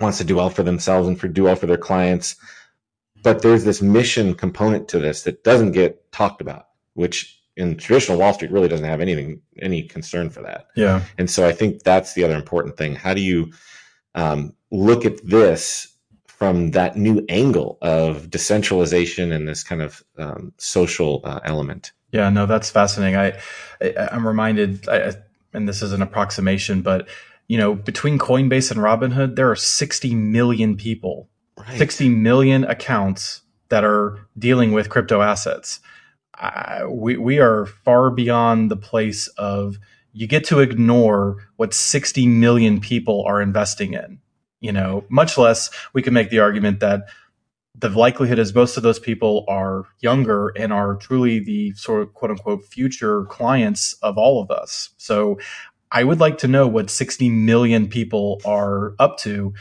wants 0.00 0.18
to 0.18 0.24
do 0.24 0.36
well 0.36 0.50
for 0.50 0.62
themselves 0.62 1.06
and 1.06 1.20
for 1.20 1.28
do 1.28 1.44
well 1.44 1.56
for 1.56 1.66
their 1.66 1.76
clients. 1.76 2.36
But 3.22 3.42
there's 3.42 3.64
this 3.64 3.82
mission 3.82 4.34
component 4.34 4.88
to 4.88 4.98
this 4.98 5.24
that 5.24 5.44
doesn't 5.44 5.72
get 5.72 6.10
talked 6.12 6.40
about, 6.40 6.68
which 6.94 7.40
in 7.56 7.76
traditional 7.76 8.18
Wall 8.18 8.32
Street 8.32 8.52
really 8.52 8.68
doesn't 8.68 8.86
have 8.86 9.00
anything 9.00 9.42
any 9.60 9.82
concern 9.82 10.30
for 10.30 10.42
that. 10.42 10.68
Yeah. 10.76 11.02
And 11.18 11.28
so 11.28 11.46
I 11.46 11.52
think 11.52 11.82
that's 11.82 12.14
the 12.14 12.24
other 12.24 12.36
important 12.36 12.76
thing. 12.76 12.94
How 12.94 13.12
do 13.12 13.20
you 13.20 13.52
um, 14.14 14.54
look 14.70 15.04
at 15.04 15.24
this 15.26 15.88
from 16.38 16.70
that 16.70 16.96
new 16.96 17.24
angle 17.28 17.78
of 17.82 18.30
decentralization 18.30 19.32
and 19.32 19.48
this 19.48 19.64
kind 19.64 19.82
of 19.82 20.04
um, 20.18 20.52
social 20.56 21.20
uh, 21.24 21.40
element. 21.42 21.90
Yeah, 22.12 22.30
no, 22.30 22.46
that's 22.46 22.70
fascinating. 22.70 23.16
I, 23.16 23.32
I 23.80 24.14
am 24.14 24.24
reminded, 24.24 24.88
I, 24.88 25.14
and 25.52 25.68
this 25.68 25.82
is 25.82 25.92
an 25.92 26.00
approximation, 26.00 26.80
but 26.82 27.08
you 27.48 27.58
know, 27.58 27.74
between 27.74 28.20
Coinbase 28.20 28.70
and 28.70 28.78
Robinhood, 28.78 29.34
there 29.34 29.50
are 29.50 29.56
60 29.56 30.14
million 30.14 30.76
people, 30.76 31.28
right. 31.56 31.76
60 31.76 32.08
million 32.10 32.62
accounts 32.62 33.42
that 33.68 33.82
are 33.82 34.24
dealing 34.38 34.70
with 34.70 34.90
crypto 34.90 35.20
assets. 35.20 35.80
Uh, 36.38 36.84
we 36.88 37.16
we 37.16 37.40
are 37.40 37.66
far 37.66 38.10
beyond 38.10 38.70
the 38.70 38.76
place 38.76 39.26
of 39.38 39.76
you 40.12 40.28
get 40.28 40.44
to 40.44 40.60
ignore 40.60 41.48
what 41.56 41.74
60 41.74 42.28
million 42.28 42.80
people 42.80 43.24
are 43.26 43.42
investing 43.42 43.94
in 43.94 44.20
you 44.60 44.72
know, 44.72 45.04
much 45.08 45.38
less 45.38 45.70
we 45.92 46.02
can 46.02 46.14
make 46.14 46.30
the 46.30 46.40
argument 46.40 46.80
that 46.80 47.08
the 47.74 47.88
likelihood 47.90 48.38
is 48.38 48.54
most 48.54 48.76
of 48.76 48.82
those 48.82 48.98
people 48.98 49.44
are 49.46 49.84
younger 50.00 50.48
and 50.48 50.72
are 50.72 50.96
truly 50.96 51.38
the 51.38 51.72
sort 51.74 52.02
of 52.02 52.12
quote 52.12 52.32
unquote 52.32 52.64
future 52.64 53.24
clients 53.26 53.92
of 54.02 54.18
all 54.18 54.42
of 54.42 54.50
us. 54.50 54.90
So 54.96 55.38
I 55.90 56.04
would 56.04 56.20
like 56.20 56.38
to 56.38 56.48
know 56.48 56.66
what 56.66 56.90
60 56.90 57.28
million 57.30 57.88
people 57.88 58.40
are 58.44 58.94
up 58.98 59.18
to 59.18 59.54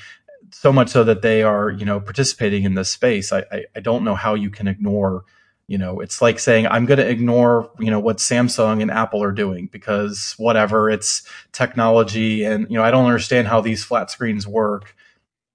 so 0.52 0.74
much 0.74 0.90
so 0.90 1.04
that 1.04 1.22
they 1.22 1.44
are, 1.44 1.70
you 1.70 1.86
know, 1.86 2.00
participating 2.00 2.64
in 2.64 2.74
this 2.74 2.90
space. 2.90 3.32
I, 3.32 3.44
I, 3.52 3.66
I 3.76 3.80
don't 3.80 4.04
know 4.04 4.16
how 4.16 4.34
you 4.34 4.50
can 4.50 4.68
ignore, 4.68 5.24
you 5.68 5.78
know, 5.78 6.00
it's 6.00 6.22
like 6.22 6.40
saying, 6.40 6.66
I'm 6.66 6.86
going 6.86 7.00
to 7.00 7.10
ignore, 7.10 7.70
you 7.78 7.92
know, 7.92 8.00
what 8.00 8.18
Samsung 8.18 8.82
and 8.82 8.90
Apple 8.90 9.22
are 9.22 9.34
doing 9.34 9.68
because 9.68 10.34
whatever 10.38 10.90
it's 10.90 11.24
technology 11.52 12.46
and, 12.46 12.68
you 12.70 12.78
know, 12.78 12.84
I 12.84 12.92
don't 12.92 13.06
understand 13.06 13.48
how 13.48 13.60
these 13.60 13.84
flat 13.84 14.10
screens 14.10 14.48
work. 14.48 14.96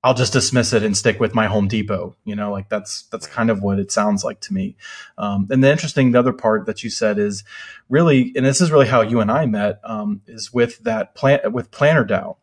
I'll 0.04 0.14
just 0.14 0.32
dismiss 0.32 0.72
it 0.72 0.82
and 0.82 0.96
stick 0.96 1.18
with 1.20 1.34
my 1.34 1.46
Home 1.46 1.68
Depot. 1.68 2.16
You 2.24 2.34
know, 2.34 2.50
like 2.50 2.68
that's 2.68 3.02
that's 3.04 3.26
kind 3.26 3.50
of 3.50 3.62
what 3.62 3.78
it 3.78 3.92
sounds 3.92 4.24
like 4.24 4.40
to 4.40 4.52
me. 4.52 4.76
Um, 5.16 5.46
and 5.48 5.62
the 5.62 5.70
interesting, 5.70 6.10
the 6.10 6.18
other 6.18 6.32
part 6.32 6.66
that 6.66 6.82
you 6.82 6.90
said 6.90 7.18
is 7.18 7.44
really, 7.88 8.32
and 8.34 8.44
this 8.44 8.60
is 8.60 8.72
really 8.72 8.88
how 8.88 9.02
you 9.02 9.20
and 9.20 9.30
I 9.30 9.46
met, 9.46 9.80
um, 9.84 10.20
is 10.26 10.52
with 10.52 10.80
that 10.80 11.14
plan 11.14 11.52
with 11.52 11.70
Planner 11.70 12.04
DAO. 12.04 12.36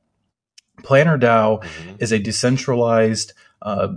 Planner 0.83 1.17
DAO 1.17 1.61
mm-hmm. 1.61 1.95
is 1.99 2.13
a 2.13 2.19
decentralized 2.19 3.33
uh, 3.61 3.89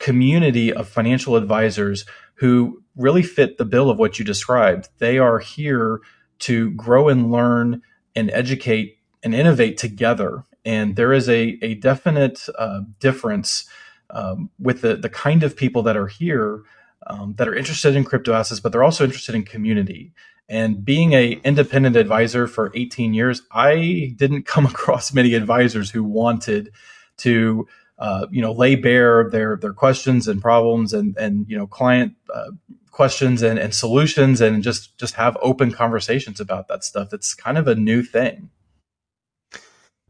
community 0.00 0.72
of 0.72 0.88
financial 0.88 1.36
advisors 1.36 2.06
who 2.34 2.82
really 2.96 3.22
fit 3.22 3.58
the 3.58 3.64
bill 3.64 3.90
of 3.90 3.98
what 3.98 4.18
you 4.18 4.24
described. 4.24 4.88
They 4.98 5.18
are 5.18 5.38
here 5.38 6.00
to 6.40 6.70
grow 6.72 7.08
and 7.08 7.30
learn 7.30 7.82
and 8.14 8.30
educate 8.30 8.98
and 9.22 9.34
innovate 9.34 9.76
together. 9.76 10.44
And 10.64 10.96
there 10.96 11.12
is 11.12 11.28
a, 11.28 11.58
a 11.62 11.74
definite 11.74 12.46
uh, 12.58 12.80
difference 13.00 13.68
um, 14.10 14.50
with 14.58 14.82
the, 14.82 14.96
the 14.96 15.08
kind 15.08 15.42
of 15.42 15.56
people 15.56 15.82
that 15.82 15.96
are 15.96 16.06
here 16.06 16.62
um, 17.06 17.34
that 17.38 17.48
are 17.48 17.54
interested 17.54 17.94
in 17.94 18.04
crypto 18.04 18.32
assets, 18.32 18.60
but 18.60 18.72
they're 18.72 18.84
also 18.84 19.04
interested 19.04 19.34
in 19.34 19.44
community. 19.44 20.12
And 20.48 20.84
being 20.84 21.12
a 21.12 21.32
independent 21.44 21.96
advisor 21.96 22.46
for 22.46 22.72
18 22.74 23.14
years, 23.14 23.42
I 23.52 24.12
didn't 24.16 24.42
come 24.46 24.66
across 24.66 25.12
many 25.12 25.34
advisors 25.34 25.90
who 25.90 26.04
wanted 26.04 26.72
to, 27.18 27.66
uh, 27.98 28.26
you 28.30 28.42
know, 28.42 28.52
lay 28.52 28.76
bare 28.76 29.28
their 29.30 29.56
their 29.56 29.72
questions 29.72 30.28
and 30.28 30.40
problems 30.40 30.92
and 30.92 31.16
and 31.16 31.46
you 31.48 31.56
know 31.56 31.66
client 31.66 32.14
uh, 32.34 32.50
questions 32.90 33.42
and, 33.42 33.58
and 33.58 33.74
solutions 33.74 34.40
and 34.40 34.62
just 34.62 34.96
just 34.98 35.14
have 35.14 35.36
open 35.42 35.70
conversations 35.72 36.40
about 36.40 36.68
that 36.68 36.84
stuff. 36.84 37.12
It's 37.12 37.34
kind 37.34 37.58
of 37.58 37.68
a 37.68 37.74
new 37.74 38.02
thing. 38.02 38.50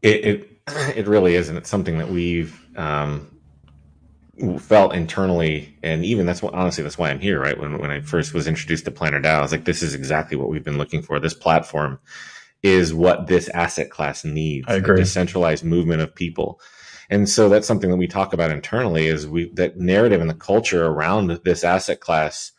It 0.01 0.25
it, 0.25 0.61
it 0.95 1.07
really 1.07 1.35
is, 1.35 1.49
and 1.49 1.57
it's 1.57 1.69
something 1.69 1.97
that 1.97 2.09
we've 2.09 2.59
um, 2.75 3.29
felt 4.59 4.93
internally, 4.93 5.77
and 5.81 6.03
even 6.03 6.25
that's 6.25 6.41
what 6.41 6.53
honestly 6.53 6.83
that's 6.83 6.97
why 6.97 7.09
I'm 7.09 7.19
here. 7.19 7.39
Right 7.39 7.59
when 7.59 7.77
when 7.77 7.91
I 7.91 8.01
first 8.01 8.33
was 8.33 8.47
introduced 8.47 8.85
to 8.85 8.91
Planner 8.91 9.21
DAO, 9.21 9.35
I 9.35 9.41
was 9.41 9.51
like, 9.51 9.65
this 9.65 9.81
is 9.81 9.93
exactly 9.93 10.37
what 10.37 10.49
we've 10.49 10.63
been 10.63 10.77
looking 10.77 11.01
for. 11.01 11.19
This 11.19 11.33
platform 11.33 11.99
is 12.63 12.93
what 12.93 13.27
this 13.27 13.49
asset 13.49 13.89
class 13.89 14.25
needs. 14.25 14.65
I 14.67 14.75
agree. 14.75 14.95
A 14.95 15.03
decentralized 15.03 15.63
movement 15.63 16.01
of 16.01 16.13
people. 16.13 16.59
And 17.09 17.29
so 17.29 17.47
that's 17.47 17.67
something 17.67 17.89
that 17.89 17.97
we 17.97 18.07
talk 18.07 18.33
about 18.33 18.51
internally 18.51 19.07
is 19.07 19.27
we 19.27 19.49
that 19.53 19.77
narrative 19.77 20.21
and 20.21 20.29
the 20.29 20.35
culture 20.35 20.85
around 20.85 21.39
this 21.43 21.63
asset 21.63 22.01
class, 22.01 22.51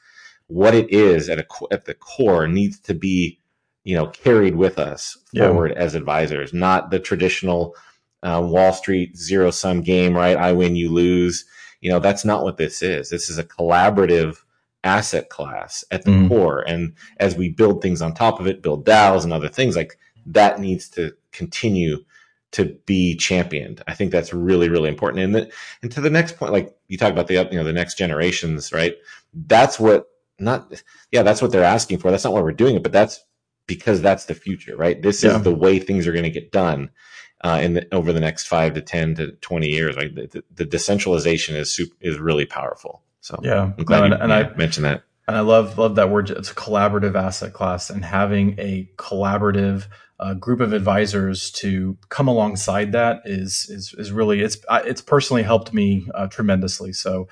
what 0.46 0.74
it 0.74 0.90
is 0.92 1.28
at 1.28 1.38
a 1.38 1.46
at 1.70 1.84
the 1.84 1.94
core 1.94 2.48
needs 2.48 2.78
to 2.80 2.94
be, 2.94 3.40
you 3.84 3.94
know, 3.94 4.06
carried 4.06 4.56
with 4.56 4.78
us 4.78 5.18
forward 5.36 5.72
yeah. 5.74 5.82
as 5.82 5.94
advisors, 5.94 6.52
not 6.52 6.90
the 6.90 6.98
traditional 6.98 7.74
uh, 8.22 8.40
Wall 8.44 8.72
Street 8.72 9.16
zero 9.16 9.50
sum 9.50 9.82
game, 9.82 10.14
right? 10.14 10.36
I 10.36 10.52
win, 10.52 10.76
you 10.76 10.90
lose 10.90 11.44
you 11.80 11.90
know, 11.90 12.00
that's 12.00 12.24
not 12.24 12.42
what 12.42 12.56
this 12.56 12.82
is. 12.82 13.10
This 13.10 13.30
is 13.30 13.38
a 13.38 13.44
collaborative 13.44 14.38
asset 14.84 15.28
class 15.28 15.84
at 15.90 16.04
the 16.04 16.10
mm. 16.10 16.28
core. 16.28 16.60
And 16.60 16.94
as 17.18 17.36
we 17.36 17.50
build 17.50 17.82
things 17.82 18.02
on 18.02 18.14
top 18.14 18.40
of 18.40 18.46
it, 18.46 18.62
build 18.62 18.84
DAOs 18.84 19.24
and 19.24 19.32
other 19.32 19.48
things 19.48 19.76
like 19.76 19.98
that 20.26 20.60
needs 20.60 20.88
to 20.90 21.14
continue 21.32 22.04
to 22.52 22.64
be 22.86 23.14
championed. 23.14 23.82
I 23.86 23.94
think 23.94 24.10
that's 24.10 24.32
really, 24.32 24.68
really 24.68 24.88
important. 24.88 25.22
And 25.22 25.34
the, 25.34 25.52
and 25.82 25.92
to 25.92 26.00
the 26.00 26.10
next 26.10 26.36
point, 26.36 26.52
like 26.52 26.74
you 26.88 26.96
talk 26.96 27.12
about 27.12 27.26
the, 27.26 27.34
you 27.50 27.58
know, 27.58 27.64
the 27.64 27.72
next 27.72 27.98
generations, 27.98 28.72
right? 28.72 28.96
That's 29.34 29.78
what 29.78 30.08
not, 30.38 30.72
yeah, 31.12 31.22
that's 31.22 31.42
what 31.42 31.52
they're 31.52 31.64
asking 31.64 31.98
for. 31.98 32.10
That's 32.10 32.24
not 32.24 32.32
why 32.32 32.40
we're 32.40 32.52
doing 32.52 32.76
it, 32.76 32.82
but 32.82 32.92
that's 32.92 33.22
because 33.66 34.00
that's 34.00 34.24
the 34.24 34.34
future, 34.34 34.76
right? 34.76 35.02
This 35.02 35.22
yeah. 35.22 35.36
is 35.36 35.42
the 35.42 35.54
way 35.54 35.78
things 35.78 36.06
are 36.06 36.12
going 36.12 36.24
to 36.24 36.30
get 36.30 36.50
done 36.50 36.90
uh, 37.44 37.60
in 37.62 37.74
the, 37.74 37.94
over 37.94 38.12
the 38.12 38.20
next 38.20 38.46
five 38.46 38.72
to 38.74 38.80
ten 38.80 39.14
to 39.16 39.32
twenty 39.32 39.68
years. 39.68 39.96
Like 39.96 40.14
the, 40.14 40.42
the 40.54 40.64
decentralization 40.64 41.54
is 41.54 41.70
super, 41.70 41.94
is 42.00 42.18
really 42.18 42.46
powerful. 42.46 43.02
So 43.20 43.38
yeah, 43.42 43.72
I'm 43.76 43.84
glad 43.84 44.00
no, 44.00 44.06
you, 44.16 44.22
and, 44.22 44.32
I 44.32 44.54
mentioned 44.54 44.86
that. 44.86 45.02
And 45.28 45.36
I 45.36 45.40
love 45.40 45.76
love 45.76 45.96
that 45.96 46.08
word. 46.08 46.30
It's 46.30 46.50
a 46.50 46.54
collaborative 46.54 47.14
asset 47.14 47.52
class, 47.52 47.90
and 47.90 48.02
having 48.02 48.58
a 48.58 48.88
collaborative 48.96 49.86
uh, 50.18 50.32
group 50.32 50.60
of 50.60 50.72
advisors 50.72 51.50
to 51.50 51.98
come 52.08 52.28
alongside 52.28 52.92
that 52.92 53.20
is 53.26 53.66
is 53.68 53.94
is 53.98 54.10
really 54.10 54.40
it's 54.40 54.56
it's 54.70 55.02
personally 55.02 55.42
helped 55.42 55.74
me 55.74 56.08
uh, 56.14 56.28
tremendously. 56.28 56.94
So. 56.94 57.28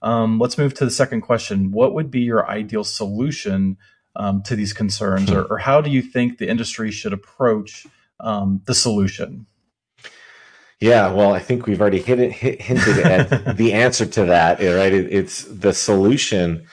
Um, 0.00 0.38
let's 0.38 0.58
move 0.58 0.74
to 0.74 0.84
the 0.84 0.90
second 0.90 1.22
question. 1.22 1.72
What 1.72 1.94
would 1.94 2.10
be 2.10 2.20
your 2.20 2.48
ideal 2.48 2.84
solution 2.84 3.78
um, 4.14 4.42
to 4.42 4.54
these 4.54 4.74
concerns, 4.74 5.30
or, 5.32 5.44
or, 5.44 5.56
how 5.56 5.80
do 5.80 5.90
you 5.90 6.02
think 6.02 6.36
the 6.36 6.46
industry 6.46 6.90
should 6.90 7.14
approach 7.14 7.86
um, 8.20 8.60
the 8.66 8.74
solution? 8.74 9.46
Yeah, 10.80 11.12
well, 11.12 11.32
I 11.32 11.38
think 11.38 11.66
we've 11.66 11.80
already 11.80 12.00
hit 12.00 12.18
hit, 12.32 12.60
hinted 12.60 12.98
at 12.98 13.56
the 13.56 13.72
answer 13.72 14.06
to 14.06 14.24
that. 14.26 14.58
Right, 14.58 14.92
it, 14.92 15.12
it's 15.12 15.44
the 15.44 15.72
solution, 15.72 16.66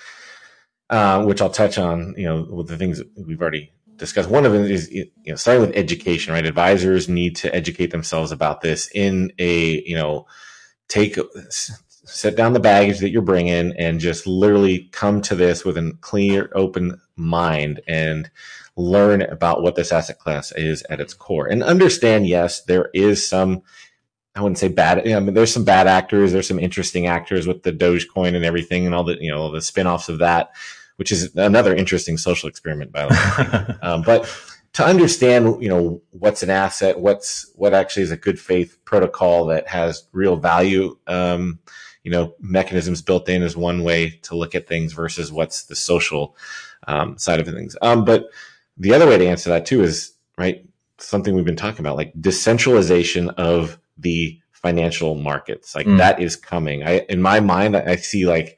uh, 0.90 1.24
which 1.24 1.42
I'll 1.42 1.50
touch 1.50 1.78
on. 1.78 2.14
You 2.18 2.26
know, 2.26 2.48
with 2.50 2.68
the 2.68 2.78
things 2.78 2.98
that 2.98 3.08
we've 3.26 3.42
already 3.42 3.72
discussed. 3.96 4.30
One 4.30 4.46
of 4.46 4.54
them 4.54 4.66
is 4.66 4.92
you 4.92 5.08
know 5.28 5.36
starting 5.36 5.62
with 5.62 5.76
education. 5.76 6.34
Right, 6.34 6.46
advisors 6.46 7.08
need 7.08 7.36
to 7.38 7.54
educate 7.56 7.92
themselves 7.92 8.32
about 8.32 8.62
this 8.62 8.90
in 8.94 9.32
a 9.40 9.82
you 9.88 9.96
know 9.96 10.26
take 10.88 11.18
set 12.12 12.36
down 12.36 12.54
the 12.54 12.60
baggage 12.60 13.00
that 13.00 13.10
you're 13.10 13.22
bringing 13.22 13.74
and 13.78 14.00
just 14.00 14.28
literally 14.28 14.90
come 14.92 15.22
to 15.22 15.36
this 15.36 15.64
with 15.64 15.78
a 15.78 15.98
clear, 16.02 16.52
open 16.54 17.00
mind 17.16 17.80
and 17.88 18.30
learn 18.76 19.22
about 19.22 19.62
what 19.62 19.76
this 19.76 19.92
asset 19.92 20.20
class 20.20 20.52
is 20.54 20.84
at 20.90 21.00
its 21.00 21.14
core 21.14 21.48
and 21.48 21.64
understand, 21.64 22.28
yes, 22.28 22.64
there 22.64 22.90
is 22.94 23.28
some, 23.28 23.62
I 24.36 24.42
wouldn't 24.42 24.60
say 24.60 24.70
bad. 24.70 25.08
I 25.08 25.20
mean, 25.20 25.34
there's 25.34 25.54
some 25.54 25.66
bad 25.66 25.88
actors. 25.88 26.32
There's 26.32 26.48
some 26.48 26.60
interesting 26.60 27.08
actors 27.08 27.48
with 27.48 27.64
the 27.64 27.74
Dogecoin 27.74 28.36
and 28.36 28.46
everything 28.46 28.86
and 28.86 28.96
all 28.96 29.04
the, 29.04 29.18
you 29.22 29.30
know, 29.30 29.42
all 29.42 29.52
the 29.52 29.60
spinoffs 29.60 30.08
of 30.08 30.20
that, 30.20 30.52
which 30.96 31.12
is 31.12 31.36
another 31.36 31.76
interesting 31.76 32.18
social 32.18 32.48
experiment, 32.48 32.92
by 32.92 33.06
the 33.06 33.10
way. 33.10 33.76
um, 33.82 34.04
but 34.04 34.34
to 34.74 34.86
understand, 34.86 35.62
you 35.62 35.68
know, 35.68 36.02
what's 36.12 36.44
an 36.44 36.50
asset, 36.50 37.00
what's, 37.00 37.52
what 37.56 37.74
actually 37.74 38.04
is 38.04 38.12
a 38.12 38.18
good 38.18 38.40
faith 38.40 38.78
protocol 38.86 39.46
that 39.48 39.68
has 39.68 40.08
real 40.14 40.38
value, 40.38 40.98
um, 41.08 41.60
you 42.04 42.12
know, 42.12 42.34
mechanisms 42.40 43.02
built 43.02 43.28
in 43.28 43.44
is 43.44 43.58
one 43.58 43.84
way 43.84 44.12
to 44.24 44.36
look 44.36 44.56
at 44.56 44.68
things 44.68 44.94
versus 44.94 45.30
what's 45.30 45.66
the 45.66 45.76
social 45.76 46.38
um, 46.88 47.18
side 47.18 47.42
of 47.42 47.54
things. 47.54 47.76
Um, 47.82 48.06
but 48.06 48.30
the 48.78 48.94
other 48.94 49.08
way 49.08 49.18
to 49.18 49.28
answer 49.28 49.50
that 49.50 49.66
too 49.66 49.84
is 49.84 50.14
right 50.38 50.66
something 50.98 51.36
we've 51.36 51.46
been 51.46 51.56
talking 51.56 51.82
about, 51.82 51.98
like 51.98 52.14
decentralization 52.20 53.30
of 53.32 53.78
the 53.98 54.40
financial 54.52 55.16
markets. 55.16 55.76
Like 55.76 55.88
mm. 55.88 55.98
that 55.98 56.22
is 56.22 56.36
coming. 56.36 56.84
I 56.84 57.00
in 57.10 57.22
my 57.22 57.40
mind, 57.40 57.76
I 57.76 57.96
see 57.96 58.26
like 58.26 58.58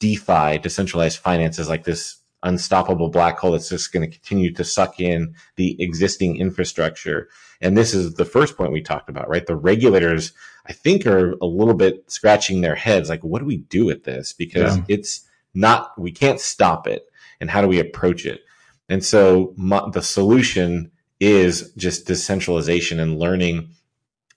DeFi, 0.00 0.58
decentralized 0.58 1.18
finance, 1.18 1.58
is 1.58 1.68
like 1.68 1.84
this 1.84 2.18
unstoppable 2.42 3.10
black 3.10 3.38
hole 3.38 3.52
that's 3.52 3.68
just 3.68 3.92
going 3.92 4.08
to 4.08 4.16
continue 4.16 4.52
to 4.52 4.64
suck 4.64 5.00
in 5.00 5.34
the 5.56 5.80
existing 5.82 6.36
infrastructure. 6.36 7.28
And 7.60 7.76
this 7.76 7.92
is 7.92 8.14
the 8.14 8.24
first 8.24 8.56
point 8.56 8.72
we 8.72 8.80
talked 8.80 9.08
about, 9.08 9.28
right? 9.28 9.44
The 9.44 9.56
regulators, 9.56 10.32
I 10.66 10.72
think, 10.72 11.06
are 11.06 11.32
a 11.42 11.46
little 11.46 11.74
bit 11.74 12.08
scratching 12.10 12.60
their 12.60 12.76
heads, 12.76 13.08
like, 13.08 13.24
what 13.24 13.40
do 13.40 13.44
we 13.44 13.56
do 13.56 13.84
with 13.84 14.04
this? 14.04 14.32
Because 14.32 14.76
yeah. 14.76 14.84
it's 14.88 15.26
not, 15.54 15.90
we 15.98 16.12
can't 16.12 16.38
stop 16.38 16.86
it. 16.86 17.06
And 17.40 17.50
how 17.50 17.60
do 17.60 17.68
we 17.68 17.80
approach 17.80 18.24
it? 18.24 18.42
And 18.88 19.04
so 19.04 19.52
my, 19.56 19.88
the 19.92 20.02
solution 20.02 20.92
is 21.20 21.72
just 21.76 22.06
decentralization 22.06 23.00
and 23.00 23.18
learning 23.18 23.70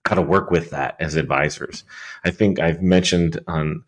how 0.05 0.15
to 0.15 0.21
work 0.21 0.51
with 0.51 0.71
that 0.71 0.95
as 0.99 1.15
advisors. 1.15 1.83
I 2.23 2.31
think 2.31 2.59
I've 2.59 2.81
mentioned 2.81 3.39
on, 3.47 3.83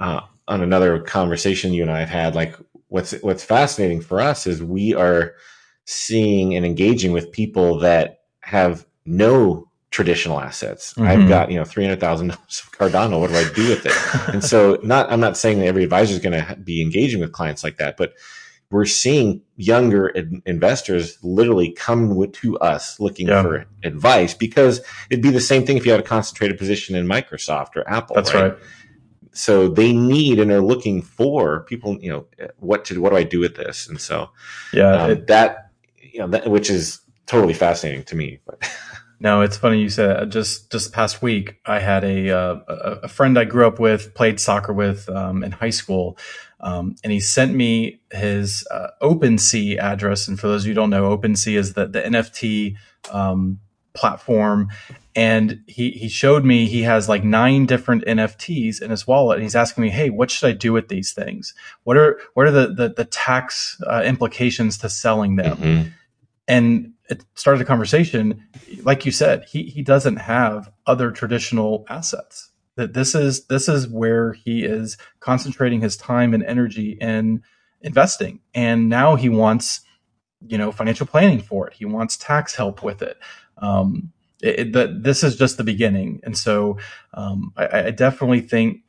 uh, 0.00 0.20
on 0.48 0.62
another 0.62 1.00
conversation 1.00 1.72
you 1.72 1.82
and 1.82 1.90
I 1.90 2.00
have 2.00 2.08
had, 2.08 2.34
like 2.34 2.56
what's 2.88 3.12
what's 3.22 3.44
fascinating 3.44 4.00
for 4.00 4.20
us 4.20 4.46
is 4.46 4.62
we 4.62 4.94
are 4.94 5.34
seeing 5.84 6.54
and 6.54 6.64
engaging 6.64 7.12
with 7.12 7.32
people 7.32 7.78
that 7.80 8.20
have 8.40 8.86
no 9.04 9.68
traditional 9.90 10.40
assets. 10.40 10.94
Mm-hmm. 10.94 11.06
I've 11.06 11.28
got 11.28 11.50
you 11.50 11.58
know 11.58 11.64
three 11.64 11.84
hundred 11.84 12.00
thousand 12.00 12.28
dollars 12.34 12.62
of 12.64 12.72
Cardano. 12.72 13.20
What 13.20 13.30
do 13.30 13.36
I 13.36 13.48
do 13.54 13.68
with 13.68 13.86
it? 13.86 14.28
and 14.34 14.44
so, 14.44 14.78
not 14.82 15.10
I'm 15.10 15.20
not 15.20 15.36
saying 15.36 15.58
that 15.60 15.66
every 15.66 15.84
advisor 15.84 16.14
is 16.14 16.20
going 16.20 16.44
to 16.44 16.56
be 16.56 16.82
engaging 16.82 17.20
with 17.20 17.32
clients 17.32 17.64
like 17.64 17.78
that, 17.78 17.96
but 17.96 18.14
we're 18.70 18.84
seeing 18.84 19.42
younger 19.56 20.08
investors 20.46 21.18
literally 21.22 21.70
come 21.72 22.30
to 22.32 22.58
us 22.58 22.98
looking 22.98 23.28
yeah. 23.28 23.42
for 23.42 23.66
advice 23.82 24.34
because 24.34 24.80
it'd 25.10 25.22
be 25.22 25.30
the 25.30 25.40
same 25.40 25.64
thing 25.64 25.76
if 25.76 25.86
you 25.86 25.92
had 25.92 26.00
a 26.00 26.04
concentrated 26.04 26.58
position 26.58 26.96
in 26.96 27.06
Microsoft 27.06 27.76
or 27.76 27.88
Apple. 27.88 28.16
That's 28.16 28.34
right. 28.34 28.52
right. 28.52 28.58
So 29.32 29.68
they 29.68 29.92
need 29.92 30.38
and 30.38 30.50
are 30.50 30.60
looking 30.60 31.02
for 31.02 31.60
people. 31.64 31.98
You 32.00 32.10
know, 32.10 32.48
what 32.58 32.84
to 32.86 33.00
what 33.00 33.10
do 33.10 33.16
I 33.16 33.24
do 33.24 33.40
with 33.40 33.56
this? 33.56 33.88
And 33.88 34.00
so, 34.00 34.30
yeah, 34.72 35.02
um, 35.02 35.10
it, 35.10 35.26
that 35.26 35.70
you 36.00 36.20
know, 36.20 36.28
that, 36.28 36.48
which 36.48 36.70
is 36.70 37.00
totally 37.26 37.54
fascinating 37.54 38.04
to 38.04 38.16
me. 38.16 38.38
But 38.46 38.68
no, 39.20 39.40
it's 39.42 39.56
funny 39.56 39.80
you 39.80 39.88
said 39.88 40.16
uh, 40.16 40.26
just 40.26 40.70
just 40.70 40.92
past 40.92 41.20
week 41.22 41.60
I 41.66 41.80
had 41.80 42.04
a 42.04 42.30
uh, 42.30 42.54
a 43.02 43.08
friend 43.08 43.38
I 43.38 43.44
grew 43.44 43.66
up 43.66 43.80
with, 43.80 44.14
played 44.14 44.38
soccer 44.38 44.72
with 44.72 45.08
um, 45.08 45.42
in 45.42 45.50
high 45.50 45.70
school, 45.70 46.16
um, 46.64 46.96
and 47.04 47.12
he 47.12 47.20
sent 47.20 47.54
me 47.54 48.00
his 48.10 48.66
uh, 48.70 48.88
OpenSea 49.02 49.78
address. 49.78 50.26
And 50.26 50.40
for 50.40 50.48
those 50.48 50.62
of 50.62 50.68
you 50.68 50.72
who 50.72 50.80
don't 50.80 50.90
know, 50.90 51.16
OpenSea 51.16 51.56
is 51.56 51.74
the 51.74 51.86
the 51.86 52.00
NFT 52.00 52.76
um, 53.12 53.60
platform. 53.92 54.68
And 55.14 55.62
he 55.68 55.90
he 55.90 56.08
showed 56.08 56.44
me 56.44 56.66
he 56.66 56.82
has 56.82 57.08
like 57.08 57.22
nine 57.22 57.66
different 57.66 58.04
NFTs 58.04 58.82
in 58.82 58.90
his 58.90 59.06
wallet, 59.06 59.36
and 59.36 59.44
he's 59.44 59.54
asking 59.54 59.82
me, 59.82 59.90
"Hey, 59.90 60.10
what 60.10 60.30
should 60.30 60.48
I 60.48 60.52
do 60.52 60.72
with 60.72 60.88
these 60.88 61.12
things? 61.12 61.54
What 61.84 61.96
are 61.96 62.18
what 62.32 62.46
are 62.46 62.50
the 62.50 62.66
the, 62.68 62.88
the 62.88 63.04
tax 63.04 63.80
uh, 63.86 64.02
implications 64.04 64.78
to 64.78 64.88
selling 64.88 65.36
them?" 65.36 65.56
Mm-hmm 65.56 65.88
and 66.48 66.92
it 67.08 67.24
started 67.34 67.60
a 67.60 67.64
conversation. 67.64 68.42
Like 68.82 69.06
you 69.06 69.12
said, 69.12 69.44
he 69.44 69.64
he 69.64 69.82
doesn't 69.82 70.16
have 70.16 70.70
other 70.86 71.10
traditional 71.10 71.84
assets. 71.88 72.50
That 72.76 72.94
this 72.94 73.14
is 73.14 73.46
this 73.46 73.68
is 73.68 73.88
where 73.88 74.32
he 74.32 74.64
is 74.64 74.96
concentrating 75.20 75.80
his 75.80 75.96
time 75.96 76.34
and 76.34 76.42
energy 76.42 76.98
in 77.00 77.42
investing, 77.80 78.40
and 78.54 78.88
now 78.88 79.16
he 79.16 79.28
wants 79.28 79.80
you 80.46 80.58
know 80.58 80.72
financial 80.72 81.06
planning 81.06 81.40
for 81.40 81.68
it. 81.68 81.74
He 81.74 81.84
wants 81.84 82.16
tax 82.16 82.54
help 82.54 82.82
with 82.82 83.02
it. 83.02 83.16
Um, 83.58 84.12
it, 84.42 84.76
it 84.76 85.02
this 85.02 85.22
is 85.22 85.36
just 85.36 85.56
the 85.56 85.64
beginning, 85.64 86.20
and 86.24 86.36
so 86.36 86.78
um, 87.12 87.52
I, 87.56 87.84
I 87.84 87.90
definitely 87.90 88.40
think, 88.40 88.80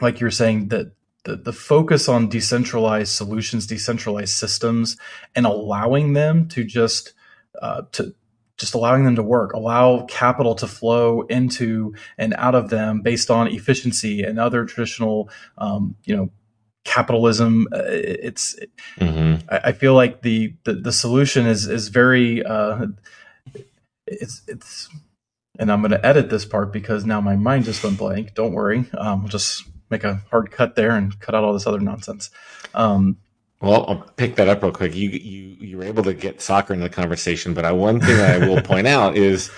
like 0.00 0.20
you're 0.20 0.30
saying, 0.30 0.68
that 0.68 0.92
the, 1.24 1.36
the 1.36 1.52
focus 1.52 2.08
on 2.08 2.28
decentralized 2.28 3.12
solutions, 3.12 3.66
decentralized 3.66 4.34
systems, 4.34 4.96
and 5.34 5.46
allowing 5.46 6.12
them 6.12 6.48
to 6.48 6.64
just 6.64 7.12
uh, 7.60 7.82
to 7.92 8.14
just 8.58 8.74
allowing 8.74 9.04
them 9.04 9.16
to 9.16 9.22
work, 9.22 9.52
allow 9.52 10.04
capital 10.06 10.54
to 10.56 10.66
flow 10.66 11.22
into 11.22 11.94
and 12.18 12.34
out 12.34 12.54
of 12.54 12.70
them 12.70 13.00
based 13.00 13.30
on 13.30 13.46
efficiency 13.46 14.22
and 14.22 14.38
other 14.38 14.64
traditional, 14.64 15.30
um, 15.56 15.94
you 16.04 16.14
know, 16.14 16.28
capitalism. 16.84 17.68
Uh, 17.72 17.82
it's, 17.86 18.58
mm-hmm. 18.98 19.46
I, 19.48 19.60
I, 19.68 19.72
feel 19.72 19.94
like 19.94 20.22
the, 20.22 20.54
the, 20.64 20.74
the 20.74 20.92
solution 20.92 21.46
is, 21.46 21.68
is 21.68 21.88
very, 21.88 22.44
uh, 22.44 22.86
it's, 24.06 24.42
it's, 24.48 24.88
and 25.58 25.70
I'm 25.70 25.80
going 25.80 25.92
to 25.92 26.04
edit 26.04 26.30
this 26.30 26.44
part 26.44 26.72
because 26.72 27.04
now 27.04 27.20
my 27.20 27.36
mind 27.36 27.64
just 27.64 27.82
went 27.84 27.98
blank. 27.98 28.34
Don't 28.34 28.52
worry. 28.52 28.88
Um, 28.96 29.22
we'll 29.22 29.28
just 29.28 29.64
make 29.90 30.04
a 30.04 30.22
hard 30.30 30.50
cut 30.50 30.74
there 30.74 30.90
and 30.96 31.18
cut 31.20 31.34
out 31.34 31.44
all 31.44 31.52
this 31.52 31.66
other 31.66 31.80
nonsense. 31.80 32.30
Um, 32.74 33.18
well, 33.60 33.84
I'll 33.88 34.12
pick 34.16 34.36
that 34.36 34.48
up 34.48 34.62
real 34.62 34.72
quick. 34.72 34.94
You 34.94 35.10
you 35.10 35.56
you 35.60 35.76
were 35.78 35.84
able 35.84 36.04
to 36.04 36.14
get 36.14 36.40
soccer 36.40 36.72
into 36.72 36.84
the 36.84 36.94
conversation, 36.94 37.54
but 37.54 37.64
I, 37.64 37.72
one 37.72 38.00
thing 38.00 38.20
I 38.20 38.46
will 38.46 38.62
point 38.62 38.86
out 38.96 39.16
is, 39.16 39.50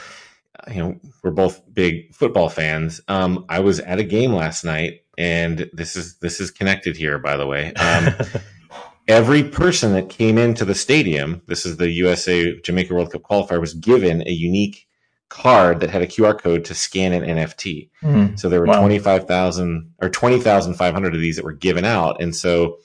you 0.72 0.82
know, 0.82 1.00
we're 1.22 1.30
both 1.30 1.62
big 1.72 2.14
football 2.14 2.48
fans. 2.48 3.00
Um, 3.08 3.44
I 3.48 3.60
was 3.60 3.80
at 3.80 3.98
a 3.98 4.04
game 4.04 4.32
last 4.32 4.64
night, 4.64 5.00
and 5.18 5.68
this 5.72 5.96
is 5.96 6.18
this 6.18 6.40
is 6.40 6.50
connected 6.50 6.96
here, 6.96 7.18
by 7.18 7.36
the 7.36 7.46
way. 7.46 7.74
Um, 7.74 8.14
every 9.08 9.42
person 9.42 9.92
that 9.92 10.08
came 10.08 10.38
into 10.38 10.64
the 10.64 10.74
stadium, 10.74 11.42
this 11.46 11.66
is 11.66 11.76
the 11.76 11.90
USA 11.90 12.58
Jamaica 12.60 12.94
World 12.94 13.12
Cup 13.12 13.22
qualifier, 13.22 13.60
was 13.60 13.74
given 13.74 14.26
a 14.26 14.32
unique 14.32 14.86
card 15.28 15.80
that 15.80 15.90
had 15.90 16.02
a 16.02 16.06
QR 16.06 16.38
code 16.38 16.64
to 16.66 16.74
scan 16.74 17.12
an 17.12 17.22
NFT. 17.22 17.88
Mm. 18.02 18.38
So 18.38 18.48
there 18.48 18.60
were 18.60 18.66
wow. 18.66 18.80
25,000 18.80 19.94
or 20.02 20.10
20,500 20.10 21.14
of 21.14 21.20
these 21.20 21.36
that 21.36 21.44
were 21.44 21.52
given 21.52 21.84
out. 21.84 22.20
And 22.20 22.34
so, 22.34 22.78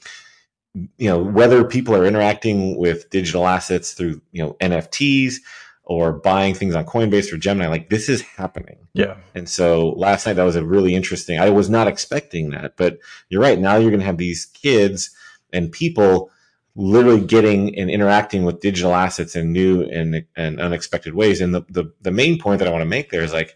you 0.98 1.10
know, 1.10 1.22
whether 1.22 1.63
people 1.63 1.96
are 1.96 2.05
interacting 2.05 2.77
with 2.77 3.09
digital 3.09 3.48
assets 3.48 3.94
through, 3.94 4.22
you 4.31 4.44
know, 4.44 4.53
NFTs 4.59 5.35
or 5.83 6.11
buying 6.11 6.53
things 6.53 6.75
on 6.75 6.85
Coinbase 6.85 7.31
or 7.31 7.38
Gemini, 7.38 7.68
like 7.68 7.90
this 7.90 8.09
is 8.09 8.22
happening. 8.22 8.77
Yeah. 8.94 9.18
And 9.35 9.48
so 9.48 9.90
last 9.90 10.25
night 10.25 10.33
that 10.33 10.44
was 10.44 10.55
a 10.55 10.66
really 10.66 10.96
interesting, 10.96 11.40
I 11.40 11.50
was 11.50 11.70
not 11.70 11.88
expecting 11.88 12.50
that, 12.50 12.75
but 12.75 12.98
you're 13.29 13.42
right. 13.42 13.59
Now 13.59 13.77
you're 13.77 13.92
going 13.92 14.00
to 14.00 14.05
have 14.05 14.18
these 14.18 14.46
kids 14.46 15.11
and 15.53 15.72
people 15.72 16.31
literally 16.75 17.24
getting 17.24 17.77
and 17.77 17.90
interacting 17.90 18.44
with 18.44 18.59
digital 18.59 18.94
assets 18.94 19.35
in 19.35 19.53
new 19.53 19.83
and, 19.83 20.25
and 20.35 20.59
unexpected 20.59 21.14
ways. 21.14 21.40
And 21.40 21.53
the, 21.53 21.61
the, 21.70 21.94
the 22.01 22.11
main 22.11 22.40
point 22.40 22.59
that 22.59 22.68
I 22.68 22.72
want 22.72 22.81
to 22.81 22.85
make 22.85 23.11
there 23.11 23.24
is 23.24 23.31
like, 23.31 23.55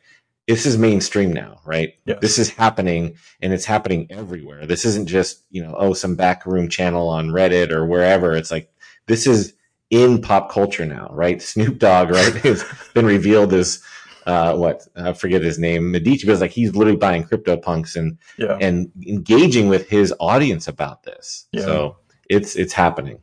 this 0.49 0.65
is 0.65 0.79
mainstream 0.79 1.31
now, 1.31 1.61
right? 1.63 1.93
Yes. 2.05 2.17
This 2.21 2.39
is 2.39 2.49
happening 2.49 3.15
and 3.39 3.53
it's 3.53 3.65
happening 3.65 4.07
everywhere. 4.09 4.65
This 4.65 4.83
isn't 4.83 5.07
just, 5.07 5.43
you 5.51 5.61
know, 5.63 5.75
oh, 5.77 5.93
some 5.93 6.15
backroom 6.15 6.69
channel 6.69 7.07
on 7.07 7.29
Reddit 7.29 7.69
or 7.69 7.85
wherever. 7.85 8.35
It's 8.35 8.49
like, 8.49 8.73
this 9.05 9.27
is 9.27 9.53
in 9.91 10.23
pop 10.23 10.51
culture 10.51 10.87
now, 10.87 11.11
right? 11.13 11.39
Snoop 11.39 11.77
Dogg, 11.77 12.09
right, 12.09 12.33
has 12.37 12.65
been 12.95 13.05
revealed 13.05 13.53
as, 13.53 13.83
uh, 14.25 14.55
what 14.55 14.87
I 14.95 15.13
forget 15.13 15.43
his 15.43 15.59
name, 15.59 15.91
Medici, 15.91 16.25
because 16.25 16.41
like 16.41 16.51
he's 16.51 16.75
literally 16.75 16.97
buying 16.97 17.23
crypto 17.23 17.55
punks 17.55 17.95
and 17.95 18.17
yeah. 18.37 18.57
and 18.59 18.91
engaging 19.07 19.69
with 19.69 19.87
his 19.87 20.13
audience 20.19 20.67
about 20.67 21.03
this. 21.03 21.47
Yeah. 21.51 21.61
So 21.61 21.97
it's 22.29 22.55
it's 22.55 22.73
happening. 22.73 23.19